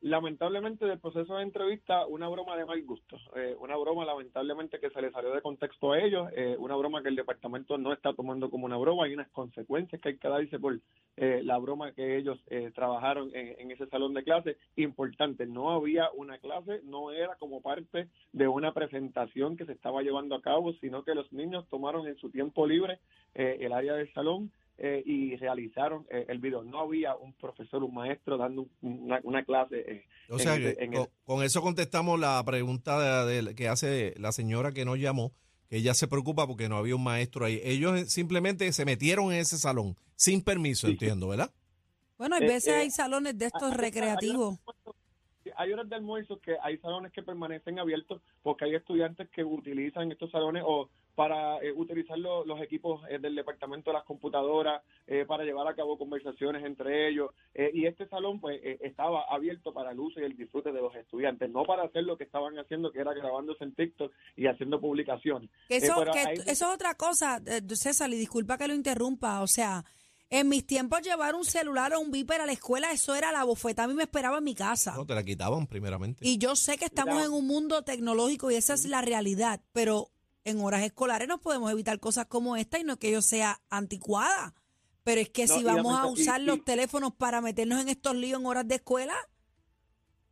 Lamentablemente- 0.02 0.85
del 0.85 0.99
proceso 0.99 1.37
de 1.37 1.44
entrevista, 1.44 2.06
una 2.06 2.28
broma 2.28 2.56
de 2.56 2.64
mal 2.64 2.82
gusto, 2.82 3.18
eh, 3.37 3.56
una 3.61 3.76
broma 3.76 4.04
lamentablemente 4.04 4.80
que 4.80 4.90
se 4.90 5.00
le 5.00 5.11
salió 5.12 5.32
de 5.32 5.40
contexto 5.40 5.92
a 5.92 6.00
ellos, 6.00 6.28
eh, 6.35 6.56
una 6.59 6.76
broma 6.76 7.02
que 7.02 7.09
el 7.09 7.16
departamento 7.16 7.78
no 7.78 7.92
está 7.92 8.12
tomando 8.12 8.50
como 8.50 8.66
una 8.66 8.76
broma, 8.76 9.04
hay 9.04 9.14
unas 9.14 9.30
consecuencias 9.30 10.00
que 10.00 10.11
hay 10.11 10.18
que 10.18 10.28
darse 10.28 10.59
por 10.59 10.78
eh, 11.16 11.42
la 11.44 11.59
broma 11.59 11.92
que 11.92 12.16
ellos 12.16 12.38
eh, 12.49 12.73
trabajaron 12.75 13.30
en, 13.35 13.61
en 13.61 13.71
ese 13.71 13.87
salón 13.87 14.14
de 14.14 14.25
clase. 14.25 14.56
Importante, 14.76 15.47
no 15.47 15.71
había 15.71 16.11
una 16.14 16.38
clase, 16.38 16.80
no 16.85 17.11
era 17.11 17.37
como 17.37 17.61
parte 17.61 18.09
de 18.32 18.49
una 18.49 18.73
presentación 18.73 19.56
que 19.56 19.66
se 19.66 19.73
estaba 19.73 20.02
llevando 20.02 20.35
a 20.35 20.42
cabo, 20.42 20.73
sino 20.75 21.04
que 21.04 21.14
los 21.14 21.32
niños 21.32 21.68
tomaron 21.68 22.06
en 22.06 22.16
su 22.16 22.30
tiempo 22.30 22.66
libre 22.66 22.99
eh, 23.35 23.59
el 23.61 23.73
área 23.73 23.94
del 23.94 24.12
salón 24.12 24.50
eh, 24.79 25.02
y 25.05 25.37
realizaron 25.37 26.07
eh, 26.11 26.25
el 26.29 26.38
video. 26.38 26.64
No 26.64 26.81
había 26.81 27.14
un 27.14 27.33
profesor, 27.35 27.83
un 27.85 27.95
maestro 27.95 28.37
dando 28.37 28.62
un- 28.81 29.02
una, 29.05 29.21
una 29.23 29.45
clase. 29.45 29.81
eh, 29.87 30.05
O 30.29 30.38
sea, 30.38 30.55
en 30.57 30.67
en 30.79 30.93
con, 30.93 31.02
el- 31.02 31.09
con 31.25 31.43
eso 31.45 31.61
contestamos 31.62 32.19
la 32.19 32.43
pregunta 32.45 33.25
de- 33.26 33.43
de- 33.43 33.55
que 33.55 33.69
hace 33.69 34.14
la 34.19 34.33
señora 34.33 34.73
que 34.73 34.85
nos 34.85 34.99
llamó, 34.99 35.33
que 35.69 35.76
ella 35.76 35.95
se 35.95 36.09
preocupa 36.09 36.47
porque 36.47 36.69
no 36.69 36.76
había 36.76 36.97
un 36.97 37.05
maestro 37.05 37.45
ahí. 37.45 37.61
Ellos 37.62 38.11
simplemente 38.12 38.71
se 38.73 38.85
metieron 38.85 39.26
en 39.33 39.38
ese 39.41 39.57
salón 39.59 39.97
sin 40.17 40.43
permiso, 40.43 40.87
Sí. 40.87 40.95
entiendo, 40.95 41.29
¿verdad? 41.29 41.50
Bueno, 42.19 42.37
hay 42.37 42.43
Eh, 42.45 42.47
veces 42.49 42.69
eh, 42.75 42.76
hay 42.76 42.91
salones 42.91 43.37
de 43.38 43.47
estos 43.47 43.62
hay- 43.64 43.71
hay- 43.73 43.76
recreativos. 43.79 44.59
hay 45.57 45.73
horas 45.73 45.88
de 45.88 45.97
almuerzo 45.97 46.41
que 46.41 46.57
hay 46.62 46.79
salones 46.79 47.12
que 47.12 47.23
permanecen 47.23 47.79
abiertos 47.79 48.23
porque 48.43 48.64
hay 48.64 48.75
estudiantes 48.75 49.29
que 49.31 49.45
utilizan 49.45 50.11
estos 50.12 50.31
salones 50.31 50.62
o 50.67 50.88
para 51.14 51.59
eh, 51.62 51.73
utilizar 51.73 52.19
lo- 52.19 52.45
los 52.47 52.61
equipos 52.62 53.02
eh, 53.11 53.19
del 53.19 53.35
departamento 53.35 53.90
de 53.90 53.95
las 53.99 54.04
computadoras 54.04 54.83
eh, 55.07 55.25
para 55.26 55.45
llevar 55.45 55.69
a 55.69 55.75
cabo 55.75 55.99
conversaciones 55.99 56.64
entre 56.64 57.09
ellos 57.09 57.31
Eh, 57.54 57.71
y 57.75 57.87
este 57.87 58.09
salón 58.09 58.40
pues 58.40 58.59
eh, 58.64 58.78
estaba 58.81 59.25
abierto 59.28 59.75
para 59.75 59.92
el 59.92 60.00
uso 60.00 60.21
y 60.21 60.25
el 60.25 60.37
disfrute 60.37 60.73
de 60.73 60.81
los 60.81 60.95
estudiantes 60.95 61.50
no 61.50 61.64
para 61.64 61.83
hacer 61.85 62.04
lo 62.04 62.16
que 62.16 62.25
estaban 62.25 62.59
haciendo 62.59 62.90
que 62.90 63.00
era 63.00 63.12
grabándose 63.12 63.62
en 63.64 63.75
TikTok 63.75 64.11
y 64.37 64.47
haciendo 64.47 64.81
publicaciones 64.81 65.50
Que 65.69 65.76
eso, 65.76 66.02
Eh, 66.02 66.11
que 66.12 66.19
ahí- 66.19 66.37
eso 66.47 66.66
es 66.69 66.75
otra 66.75 66.95
cosa, 66.95 67.40
César, 67.75 68.11
y 68.11 68.16
disculpa 68.16 68.57
que 68.57 68.69
lo 68.69 68.75
interrumpa. 68.75 69.42
O 69.42 69.47
sea, 69.47 69.85
en 70.31 70.49
mis 70.49 70.66
tiempos 70.66 71.02
llevar 71.02 71.35
un 71.35 71.45
celular 71.45 71.92
o 71.95 72.00
un 72.00 72.11
viper 72.11 72.40
a 72.40 72.47
la 72.47 72.52
escuela, 72.52 72.90
eso 72.90 73.14
era 73.14 73.33
la 73.33 73.45
bofeta. 73.45 73.85
A 73.85 73.87
mí 73.87 73.92
me 73.95 74.04
esperaba 74.04 74.38
en 74.38 74.45
mi 74.45 74.54
casa. 74.54 74.95
No, 74.97 75.04
te 75.04 75.14
la 75.14 75.23
quitaban 75.25 75.66
primeramente. 75.66 76.26
Y 76.26 76.38
yo 76.38 76.57
sé 76.57 76.78
que 76.78 76.87
estamos 76.87 77.23
en 77.26 77.33
un 77.33 77.47
mundo 77.47 77.83
tecnológico 77.83 78.50
y 78.50 78.54
esa 78.54 78.73
es 78.75 78.87
la 78.87 79.02
realidad, 79.02 79.61
pero 79.73 80.09
en 80.44 80.61
horas 80.61 80.82
escolares 80.82 81.28
nos 81.28 81.40
podemos 81.40 81.70
evitar 81.70 81.99
cosas 82.00 82.26
como 82.26 82.56
esta 82.56 82.78
y 82.78 82.84
no 82.84 82.96
que 82.99 83.11
yo 83.12 83.22
sea 83.22 83.61
anticuada. 83.70 84.54
Pero 85.04 85.20
es 85.20 85.30
que 85.30 85.46
No, 85.46 85.54
si 85.58 85.64
vamos 85.64 85.99
a 85.99 86.08
y- 86.08 86.12
usar 86.12 86.40
los 86.40 86.58
y- 86.58 86.61
teléfonos 86.61 87.12
para 87.14 87.40
meternos 87.40 87.80
en 87.80 87.88
estos 87.88 88.14
líos 88.14 88.40
en 88.40 88.46
horas 88.46 88.66
de 88.68 88.76
escuela, 88.76 89.14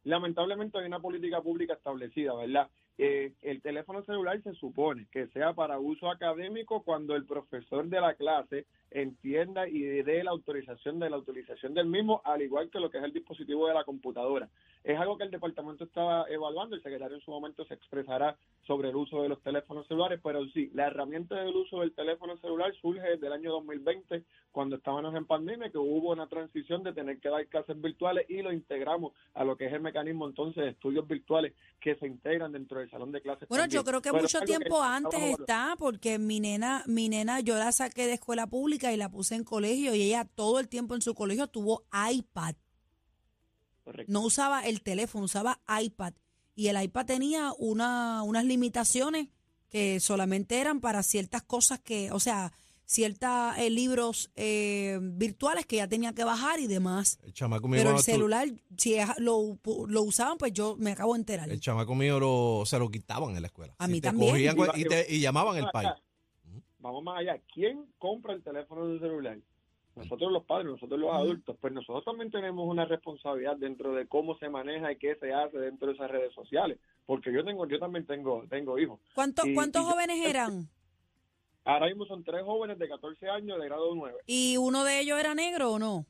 lamentablemente 0.05 0.79
hay 0.79 0.87
una 0.87 1.01
política 1.01 1.41
pública 1.43 1.75
establecida, 1.75 2.35
¿verdad? 2.35 2.69
eh, 3.03 3.33
el 3.41 3.63
teléfono 3.63 4.05
celular 4.05 4.43
se 4.43 4.53
supone 4.53 5.07
que 5.11 5.27
sea 5.29 5.55
para 5.55 5.79
uso 5.79 6.11
académico 6.11 6.83
cuando 6.83 7.17
el 7.17 7.25
profesor 7.25 7.87
de 7.89 7.99
la 7.99 8.13
clase 8.15 8.67
entienda 8.91 9.69
y 9.69 9.81
dé 9.81 10.25
la 10.25 10.31
autorización 10.31 10.99
de 10.99 11.11
la 11.11 11.19
utilización 11.19 11.75
del 11.75 11.87
mismo, 11.87 12.21
al 12.25 12.43
igual 12.43 12.71
que 12.71 12.81
lo 12.81 12.91
que 12.91 12.99
es 12.99 13.05
el 13.05 13.13
dispositivo 13.13 13.69
de 13.69 13.75
la 13.75 13.85
computadora. 13.85 14.49
Es 14.83 14.99
algo 14.99 15.19
que 15.19 15.25
el 15.25 15.31
departamento 15.31 15.85
estaba 15.85 16.27
evaluando, 16.29 16.75
el 16.75 16.83
secretario 16.83 17.17
en 17.17 17.23
su 17.23 17.31
momento 17.31 17.65
se 17.67 17.75
expresará 17.75 18.37
sobre 18.67 18.89
el 18.89 18.97
uso 18.97 19.23
de 19.23 19.29
los 19.29 19.43
teléfonos 19.43 19.87
celulares, 19.87 20.21
pero 20.23 20.47
sí, 20.49 20.71
la 20.75 20.87
herramienta 20.87 21.37
del 21.37 21.55
uso 21.55 21.81
del 21.81 21.93
teléfono 21.93 22.37
celular 22.39 22.73
surge 22.81 23.01
desde 23.01 23.27
el 23.27 23.33
año 23.33 23.53
2020, 23.53 24.25
cuando 24.53 24.77
estábamos 24.77 25.15
en 25.15 25.27
pandemia, 25.27 25.71
que 25.71 25.79
hubo 25.79 26.13
una 26.13 26.27
transición 26.29 26.83
de 26.83 26.93
tener 26.93 27.19
que 27.19 27.29
dar 27.29 27.47
clases 27.47 27.81
virtuales 27.81 28.27
y 28.29 28.43
lo 28.43 28.53
integramos 28.53 29.13
a 29.35 29.45
lo 29.45 29.57
que 29.57 29.67
es 29.67 29.73
el 29.73 29.81
mecanismo 29.81 30.27
entonces 30.27 30.65
de 30.65 30.71
estudios 30.71 31.07
virtuales 31.07 31.53
que 31.81 31.95
se 31.97 32.07
integran 32.07 32.53
dentro 32.53 32.79
del 32.81 32.91
salón 32.91 33.13
de 33.13 33.21
clases. 33.21 33.49
Bueno, 33.49 33.67
yo 33.67 33.85
creo 33.85 34.01
que 34.01 34.11
Pero 34.11 34.23
mucho 34.23 34.41
que 34.41 34.47
tiempo 34.47 34.83
antes 34.83 35.21
está, 35.21 35.75
porque 35.79 36.19
mi 36.19 36.41
nena, 36.41 36.83
mi 36.87 37.09
nena, 37.09 37.41
yo 37.41 37.57
la 37.57 37.73
saqué 37.73 38.07
de 38.07 38.15
escuela 38.15 38.47
pública 38.47 38.80
y 38.93 38.97
la 38.97 39.11
puse 39.11 39.35
en 39.35 39.45
colegio 39.45 39.95
y 39.95 40.03
ella 40.03 40.25
todo 40.25 40.59
el 40.61 40.69
tiempo 40.69 40.95
en 40.95 41.03
su 41.03 41.15
colegio 41.15 41.47
tuvo 41.49 41.85
iPad. 42.13 42.55
Correcto. 43.85 44.13
No 44.13 44.21
usaba 44.23 44.67
el 44.67 44.83
teléfono, 44.83 45.25
usaba 45.25 45.61
iPad. 45.83 46.15
Y 46.55 46.69
el 46.69 46.81
iPad 46.83 47.07
tenía 47.07 47.53
una, 47.59 48.23
unas 48.23 48.45
limitaciones 48.45 49.29
que 49.69 50.01
solamente 50.01 50.59
eran 50.61 50.81
para 50.81 51.03
ciertas 51.03 51.43
cosas 51.43 51.79
que, 51.81 52.11
o 52.13 52.21
sea, 52.21 52.53
ciertos 52.85 53.31
libros 53.71 54.31
eh, 54.35 54.99
virtuales 55.01 55.65
que 55.65 55.77
ya 55.77 55.87
tenía 55.87 56.13
que 56.13 56.25
bajar 56.25 56.59
y 56.59 56.67
demás. 56.67 57.19
El 57.23 57.33
chamaco 57.33 57.69
mío, 57.69 57.81
Pero 57.83 57.97
el 57.97 58.03
celular, 58.03 58.49
si 58.77 58.95
es- 58.95 59.09
lo, 59.19 59.59
lo 59.87 60.03
usaban, 60.03 60.39
pues 60.39 60.53
yo 60.53 60.77
me 60.77 60.91
acabo 60.91 61.15
de 61.15 61.21
enterar. 61.21 61.49
el 61.49 61.61
chamaco 61.61 61.95
mío 61.95 62.19
lo- 62.19 62.65
se 62.67 62.79
lo 62.81 62.91
quitaban 62.91 63.37
en 63.37 63.43
la 63.43 63.47
escuela. 63.47 63.75
A 63.79 63.87
Si 63.87 63.93
mí 63.93 64.01
te 64.01 64.09
también. 64.09 64.33
cogían 64.33 64.57
Y 64.77 64.81
y, 64.81 64.85
te- 64.85 65.07
y 65.15 65.21
llamaban 65.21 65.57
el 65.57 65.67
país. 65.73 65.91
Vamos 66.81 67.03
más 67.03 67.19
allá. 67.21 67.41
¿Quién 67.53 67.87
compra 67.99 68.33
el 68.33 68.43
teléfono 68.43 68.87
del 68.87 69.01
celular? 69.01 69.39
Nosotros 69.97 70.33
los 70.33 70.45
padres, 70.45 70.67
nosotros 70.67 70.99
los 70.99 71.13
adultos. 71.13 71.57
Pues 71.61 71.73
nosotros 71.73 72.05
también 72.05 72.31
tenemos 72.31 72.67
una 72.67 72.85
responsabilidad 72.87 73.57
dentro 73.57 73.93
de 73.93 74.07
cómo 74.07 74.37
se 74.39 74.49
maneja 74.49 74.93
y 74.93 74.97
qué 74.97 75.17
se 75.17 75.33
hace 75.33 75.59
dentro 75.59 75.89
de 75.89 75.95
esas 75.95 76.11
redes 76.11 76.33
sociales. 76.33 76.79
Porque 77.07 77.33
yo 77.33 77.45
tengo, 77.45 77.67
yo 77.67 77.79
también 77.79 78.07
tengo, 78.07 78.45
tengo 78.49 78.79
hijos. 78.79 79.01
¿Cuántos, 79.15 79.47
y- 79.47 79.55
¿Cuántos 79.55 79.83
y 79.83 79.85
yo- 79.85 79.91
jóvenes 79.91 80.17
eran? 80.27 80.69
Ahora 81.65 81.87
mismo 81.87 82.07
son 82.07 82.25
tres 82.25 82.43
jóvenes 82.45 82.79
de 82.79 82.89
14 82.89 83.29
años 83.29 83.59
de 83.61 83.67
grado 83.67 83.95
9. 83.95 84.19
¿Y 84.27 84.57
uno 84.57 84.85
de 84.85 85.01
ellos 85.01 85.19
era 85.21 85.35
negro 85.35 85.73
o 85.73 85.79
no? 85.79 86.07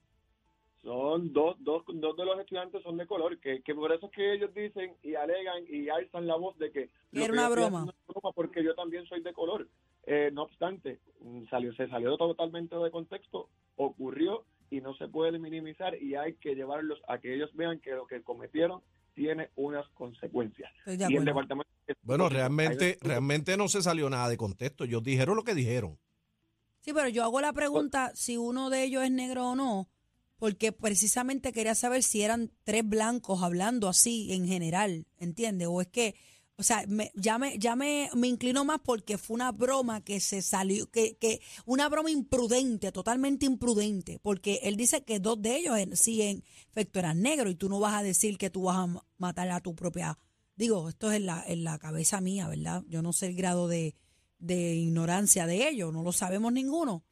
Son 0.83 1.33
dos, 1.33 1.57
dos, 1.59 1.83
dos 1.93 2.17
de 2.17 2.25
los 2.25 2.39
estudiantes 2.41 2.83
son 2.83 2.97
de 2.97 3.07
color, 3.07 3.39
que, 3.41 3.61
que 3.63 3.75
por 3.75 3.93
eso 3.93 4.07
es 4.07 4.13
que 4.13 4.33
ellos 4.35 4.55
dicen 4.55 4.95
y 5.03 5.15
alegan 5.15 5.65
y 5.69 5.89
alzan 5.91 6.27
la 6.27 6.37
voz 6.37 6.57
de 6.59 6.71
que 6.71 6.89
Era 7.13 7.33
una 7.33 7.49
broma. 7.51 7.83
una 7.83 7.95
broma 8.07 8.33
porque 8.33 8.65
yo 8.65 8.75
también 8.75 9.05
soy 9.07 9.21
de 9.23 9.33
color. 9.35 9.69
Eh, 10.07 10.31
no 10.33 10.43
obstante, 10.45 11.01
mm, 11.21 11.45
salió, 11.51 11.75
se 11.75 11.89
salió 11.89 12.17
totalmente 12.17 12.77
de 12.77 12.91
contexto, 12.91 13.49
ocurrió 13.77 14.45
y 14.71 14.81
no 14.81 14.95
se 14.95 15.09
puede 15.09 15.39
minimizar 15.39 16.01
y 16.01 16.15
hay 16.15 16.35
que 16.35 16.55
llevarlos 16.55 17.01
a 17.09 17.19
que 17.19 17.35
ellos 17.35 17.51
vean 17.55 17.81
que 17.81 17.91
lo 17.91 18.07
que 18.07 18.23
cometieron 18.23 18.81
tiene 19.15 19.51
unas 19.57 19.89
consecuencias. 19.91 20.71
Y 20.87 20.93
el 20.93 21.03
acuerdo. 21.03 21.25
departamento 21.25 21.71
Bueno, 22.03 22.29
realmente, 22.29 22.99
realmente 23.03 23.57
no 23.57 23.69
se 23.69 23.83
salió 23.83 24.09
nada 24.09 24.29
de 24.29 24.37
contexto. 24.37 24.85
Ellos 24.85 25.03
dijeron 25.03 25.37
lo 25.37 25.45
que 25.45 25.55
dijeron. 25.55 25.99
Sí, 26.81 26.93
pero 26.95 27.09
yo 27.09 27.25
hago 27.25 27.41
la 27.41 27.53
pregunta 27.53 28.13
si 28.15 28.37
uno 28.37 28.71
de 28.71 28.85
ellos 28.85 29.05
es 29.05 29.11
negro 29.11 29.51
o 29.51 29.55
no, 29.55 29.89
porque 30.39 30.73
precisamente 30.73 31.53
quería 31.53 31.75
saber 31.75 32.03
si 32.03 32.23
eran 32.23 32.51
tres 32.65 32.89
blancos 32.89 33.43
hablando 33.43 33.89
así 33.89 34.33
en 34.33 34.47
general, 34.47 35.07
¿entiendes? 35.19 35.69
O 35.71 35.83
es 35.83 35.89
que, 35.89 36.15
o 36.61 36.63
sea, 36.63 36.85
me, 36.87 37.11
ya, 37.15 37.39
me, 37.39 37.59
ya 37.59 37.75
me, 37.75 38.11
me 38.15 38.29
inclino 38.29 38.65
más 38.65 38.81
porque 38.85 39.19
fue 39.19 39.35
una 39.35 39.51
broma 39.51 40.05
que 40.05 40.21
se 40.21 40.43
salió, 40.43 40.89
que, 40.91 41.17
que 41.17 41.41
una 41.65 41.89
broma 41.89 42.11
imprudente, 42.11 42.93
totalmente 42.93 43.47
imprudente, 43.47 44.21
porque 44.23 44.61
él 44.63 44.77
dice 44.77 45.03
que 45.03 45.19
dos 45.19 45.41
de 45.43 45.57
ellos 45.57 45.77
en, 45.79 45.95
en 46.21 46.45
efecto 46.71 46.99
eran 46.99 47.23
negros 47.23 47.51
y 47.51 47.57
tú 47.57 47.69
no 47.71 47.81
vas 47.81 47.95
a 47.95 48.03
decir 48.03 48.37
que 48.39 48.51
tú 48.51 48.65
vas 48.65 48.77
a 48.77 48.87
ma- 48.87 49.05
matar 49.19 49.49
a 49.51 49.61
tu 49.61 49.75
propia... 49.75 50.19
Digo, 50.55 50.89
esto 50.91 51.11
es 51.11 51.17
en 51.17 51.27
la, 51.27 51.43
en 51.47 51.65
la 51.65 51.79
cabeza 51.79 52.21
mía, 52.21 52.47
¿verdad? 52.47 52.85
Yo 52.87 53.01
no 53.01 53.15
sé 53.15 53.29
el 53.29 53.35
grado 53.35 53.67
de, 53.67 53.95
de 54.39 54.75
ignorancia 54.75 55.47
de 55.47 55.67
ellos, 55.69 55.91
no 55.93 56.03
lo 56.03 56.13
sabemos 56.13 56.53
ninguno. 56.53 57.03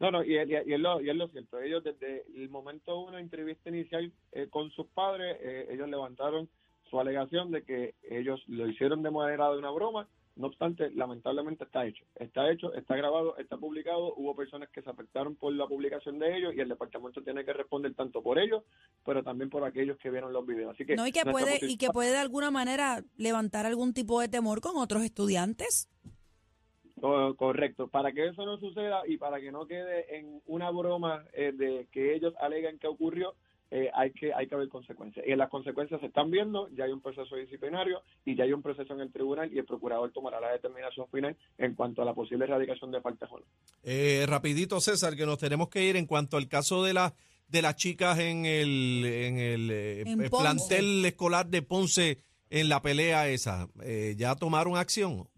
No, 0.00 0.10
no, 0.10 0.24
y, 0.24 0.34
y- 0.34 0.52
y 0.66 0.72
es, 0.74 0.80
lo, 0.80 1.00
y 1.00 1.10
es 1.10 1.14
lo 1.16 1.28
cierto. 1.28 1.60
Ellos 1.60 1.84
desde 1.84 2.24
el 2.34 2.48
momento 2.48 3.10
de 3.12 3.20
entrevista 3.20 3.68
inicial 3.68 4.12
eh, 4.32 4.48
con 4.50 4.70
sus 4.72 4.86
padres, 4.88 5.36
eh, 5.40 5.68
ellos 5.70 5.88
levantaron 5.88 6.48
su 6.90 7.00
alegación 7.00 7.50
de 7.50 7.62
que 7.62 7.94
ellos 8.02 8.42
lo 8.48 8.68
hicieron 8.68 9.02
de 9.02 9.10
manera 9.10 9.50
de 9.50 9.58
una 9.58 9.70
broma. 9.70 10.08
No 10.36 10.46
obstante, 10.46 10.90
lamentablemente 10.92 11.64
está 11.64 11.84
hecho. 11.86 12.04
Está 12.14 12.50
hecho, 12.50 12.72
está 12.74 12.96
grabado, 12.96 13.36
está 13.36 13.56
publicado. 13.58 14.14
Hubo 14.14 14.34
personas 14.34 14.70
que 14.70 14.80
se 14.80 14.88
afectaron 14.88 15.36
por 15.36 15.52
la 15.52 15.66
publicación 15.66 16.18
de 16.18 16.36
ellos 16.36 16.54
y 16.54 16.60
el 16.60 16.68
departamento 16.68 17.22
tiene 17.22 17.44
que 17.44 17.52
responder 17.52 17.94
tanto 17.94 18.22
por 18.22 18.38
ellos, 18.38 18.62
pero 19.04 19.22
también 19.22 19.50
por 19.50 19.64
aquellos 19.64 19.98
que 19.98 20.10
vieron 20.10 20.32
los 20.32 20.46
videos. 20.46 20.72
Así 20.74 20.86
que 20.86 20.96
No, 20.96 21.06
y 21.06 21.12
que 21.12 21.22
puede, 21.24 21.58
y 21.62 21.76
que 21.76 21.88
puede 21.88 22.10
de 22.12 22.18
alguna 22.18 22.50
manera 22.50 23.02
levantar 23.18 23.66
algún 23.66 23.92
tipo 23.92 24.20
de 24.20 24.28
temor 24.28 24.60
con 24.60 24.76
otros 24.76 25.02
estudiantes. 25.02 25.88
Co- 27.00 27.34
Correcto, 27.36 27.88
para 27.88 28.12
que 28.12 28.28
eso 28.28 28.44
no 28.46 28.58
suceda 28.58 29.02
y 29.06 29.16
para 29.16 29.40
que 29.40 29.50
no 29.52 29.66
quede 29.66 30.16
en 30.18 30.40
una 30.46 30.70
broma 30.70 31.24
eh, 31.32 31.52
de 31.52 31.88
que 31.90 32.14
ellos 32.14 32.34
alegan 32.40 32.78
que 32.78 32.86
ocurrió, 32.86 33.34
eh, 33.70 33.90
hay 33.94 34.10
que 34.12 34.32
hay 34.34 34.46
que 34.46 34.56
ver 34.56 34.68
consecuencias. 34.68 35.24
Y 35.26 35.34
las 35.36 35.48
consecuencias 35.48 36.00
se 36.00 36.06
están 36.06 36.30
viendo, 36.30 36.68
ya 36.70 36.84
hay 36.84 36.92
un 36.92 37.00
proceso 37.00 37.36
disciplinario 37.36 38.02
y 38.24 38.34
ya 38.36 38.44
hay 38.44 38.52
un 38.52 38.62
proceso 38.62 38.92
en 38.94 39.00
el 39.00 39.12
tribunal 39.12 39.52
y 39.52 39.58
el 39.58 39.64
procurador 39.64 40.10
tomará 40.12 40.40
la 40.40 40.52
determinación 40.52 41.06
final 41.08 41.36
en 41.58 41.74
cuanto 41.74 42.02
a 42.02 42.04
la 42.04 42.14
posible 42.14 42.44
erradicación 42.44 42.90
de 42.90 43.00
faltas. 43.00 43.30
Eh, 43.82 44.24
rapidito, 44.28 44.80
César, 44.80 45.16
que 45.16 45.26
nos 45.26 45.38
tenemos 45.38 45.68
que 45.68 45.84
ir 45.84 45.96
en 45.96 46.06
cuanto 46.06 46.36
al 46.36 46.48
caso 46.48 46.82
de 46.82 46.94
las 46.94 47.12
de 47.48 47.62
las 47.62 47.76
chicas 47.76 48.18
en 48.18 48.46
el, 48.46 49.04
en 49.04 49.38
el 49.38 49.70
eh, 49.70 50.02
En 50.06 50.30
plantel 50.30 51.04
escolar 51.04 51.48
de 51.48 51.62
Ponce 51.62 52.18
en 52.48 52.68
la 52.68 52.82
pelea 52.82 53.28
esa. 53.28 53.68
Eh, 53.82 54.14
¿Ya 54.16 54.34
tomaron 54.36 54.76
acción? 54.76 55.28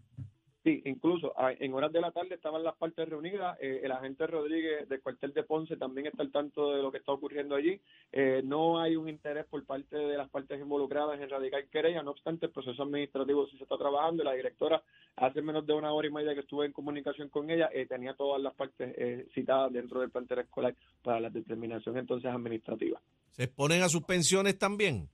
Sí, 0.63 0.81
incluso 0.85 1.33
ah, 1.35 1.51
en 1.51 1.73
horas 1.73 1.91
de 1.91 1.99
la 1.99 2.11
tarde 2.11 2.35
estaban 2.35 2.63
las 2.63 2.75
partes 2.75 3.09
reunidas. 3.09 3.57
eh, 3.59 3.81
el 3.83 3.91
agente 3.91 4.25
Rodríguez 4.27 4.87
del 4.87 5.01
cuartel 5.01 5.33
de 5.33 5.43
Ponce 5.43 5.75
también 5.75 6.07
está 6.07 6.23
al 6.23 6.31
tanto 6.31 6.71
de 6.71 6.81
lo 6.81 6.89
que 6.89 6.99
está 6.99 7.11
ocurriendo 7.11 7.55
allí. 7.55 7.81
Eh, 8.13 8.41
no 8.45 8.79
hay 8.79 8.95
un 8.95 9.09
interés 9.09 9.45
por 9.45 9.65
parte 9.65 9.97
de 9.97 10.15
las 10.15 10.29
partes 10.29 10.61
involucradas 10.61 11.19
en 11.19 11.29
radicar 11.29 11.65
querella. 11.67 12.01
No 12.01 12.11
obstante, 12.11 12.45
el 12.45 12.53
proceso 12.53 12.81
administrativo 12.81 13.45
sí 13.47 13.57
se 13.57 13.63
está 13.63 13.77
trabajando. 13.77 14.23
La 14.23 14.33
directora, 14.33 14.81
hace 15.17 15.41
menos 15.41 15.67
de 15.67 15.73
una 15.73 15.91
hora 15.91 16.07
y 16.07 16.11
media 16.11 16.33
que 16.33 16.39
estuve 16.39 16.65
en 16.65 16.71
comunicación 16.71 17.27
con 17.27 17.49
ella, 17.49 17.69
eh, 17.73 17.85
tenía 17.85 18.13
todas 18.13 18.41
las 18.41 18.53
partes 18.53 18.93
eh, 18.97 19.27
citadas 19.33 19.73
dentro 19.73 19.99
del 19.99 20.11
plantel 20.11 20.39
escolar 20.39 20.73
para 21.03 21.19
la 21.19 21.29
determinación 21.29 21.97
entonces 21.97 22.31
administrativa. 22.31 23.01
¿Se 23.31 23.43
exponen 23.43 23.81
a 23.81 23.89
suspensiones 23.89 24.57
también? 24.57 25.09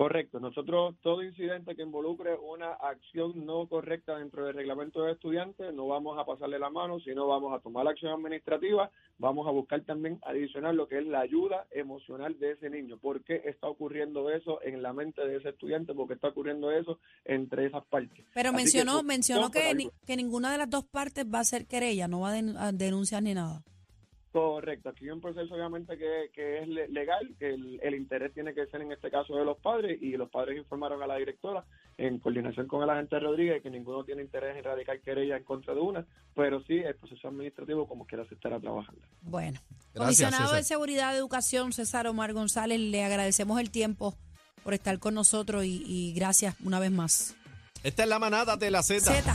Correcto. 0.00 0.40
Nosotros, 0.40 0.94
todo 1.02 1.22
incidente 1.22 1.76
que 1.76 1.82
involucre 1.82 2.34
una 2.34 2.72
acción 2.72 3.44
no 3.44 3.66
correcta 3.66 4.16
dentro 4.16 4.46
del 4.46 4.54
reglamento 4.54 5.02
de 5.02 5.12
estudiantes, 5.12 5.74
no 5.74 5.88
vamos 5.88 6.18
a 6.18 6.24
pasarle 6.24 6.58
la 6.58 6.70
mano, 6.70 7.00
sino 7.00 7.26
vamos 7.26 7.52
a 7.52 7.58
tomar 7.60 7.84
la 7.84 7.90
acción 7.90 8.12
administrativa, 8.14 8.90
vamos 9.18 9.46
a 9.46 9.50
buscar 9.50 9.82
también 9.82 10.18
adicional 10.22 10.74
lo 10.74 10.88
que 10.88 11.00
es 11.00 11.06
la 11.06 11.20
ayuda 11.20 11.66
emocional 11.72 12.38
de 12.38 12.52
ese 12.52 12.70
niño. 12.70 12.96
¿Por 12.96 13.22
qué 13.24 13.42
está 13.44 13.68
ocurriendo 13.68 14.30
eso 14.30 14.62
en 14.62 14.80
la 14.80 14.94
mente 14.94 15.20
de 15.20 15.36
ese 15.36 15.50
estudiante? 15.50 15.92
¿Por 15.92 16.08
qué 16.08 16.14
está 16.14 16.28
ocurriendo 16.28 16.70
eso 16.70 16.98
entre 17.26 17.66
esas 17.66 17.84
partes? 17.84 18.24
Pero 18.32 18.48
Así 18.48 18.56
que 18.56 18.62
mencionó, 18.62 19.02
mencionó 19.02 19.50
que, 19.50 19.74
ni- 19.74 19.90
que 20.06 20.16
ninguna 20.16 20.50
de 20.50 20.56
las 20.56 20.70
dos 20.70 20.86
partes 20.86 21.26
va 21.26 21.40
a 21.40 21.44
ser 21.44 21.66
querella, 21.66 22.08
no 22.08 22.20
va 22.20 22.32
a 22.32 22.72
denunciar 22.72 23.22
ni 23.22 23.34
nada. 23.34 23.62
Correcto, 24.32 24.90
aquí 24.90 25.06
hay 25.06 25.10
un 25.10 25.20
proceso 25.20 25.52
obviamente 25.54 25.98
que, 25.98 26.30
que 26.32 26.60
es 26.62 26.68
le- 26.68 26.86
legal, 26.88 27.34
que 27.36 27.52
el, 27.52 27.80
el 27.82 27.94
interés 27.96 28.32
tiene 28.32 28.54
que 28.54 28.64
ser 28.66 28.80
en 28.80 28.92
este 28.92 29.10
caso 29.10 29.34
de 29.34 29.44
los 29.44 29.58
padres 29.58 30.00
y 30.00 30.12
los 30.16 30.30
padres 30.30 30.56
informaron 30.56 31.02
a 31.02 31.06
la 31.08 31.16
directora 31.16 31.64
en 31.98 32.20
coordinación 32.20 32.68
con 32.68 32.82
el 32.84 32.90
agente 32.90 33.18
Rodríguez 33.18 33.60
que 33.60 33.70
ninguno 33.70 34.04
tiene 34.04 34.22
interés 34.22 34.56
en 34.56 34.62
radicar 34.62 35.00
querella 35.00 35.36
en 35.36 35.42
contra 35.42 35.74
de 35.74 35.80
una, 35.80 36.06
pero 36.34 36.62
sí 36.62 36.74
el 36.78 36.94
proceso 36.94 37.26
administrativo 37.26 37.88
como 37.88 38.06
quiera 38.06 38.24
se 38.28 38.34
estará 38.34 38.60
trabajando. 38.60 39.00
Bueno, 39.22 39.58
Gracias, 39.94 39.94
comisionado 39.94 40.42
César. 40.44 40.58
de 40.58 40.64
Seguridad 40.64 41.12
de 41.12 41.18
Educación, 41.18 41.72
César 41.72 42.06
Omar 42.06 42.32
González, 42.32 42.78
le 42.78 43.02
agradecemos 43.02 43.58
el 43.60 43.70
tiempo 43.72 44.14
por 44.62 44.74
estar 44.74 44.96
con 45.00 45.14
nosotros 45.14 45.64
y, 45.64 45.82
y 45.84 46.12
gracias 46.14 46.54
una 46.64 46.78
vez 46.78 46.92
más. 46.92 47.34
Esta 47.82 48.04
es 48.04 48.08
la 48.08 48.20
manada 48.20 48.56
de 48.56 48.70
la 48.70 48.82
Z. 48.84 49.00
Z. 49.00 49.34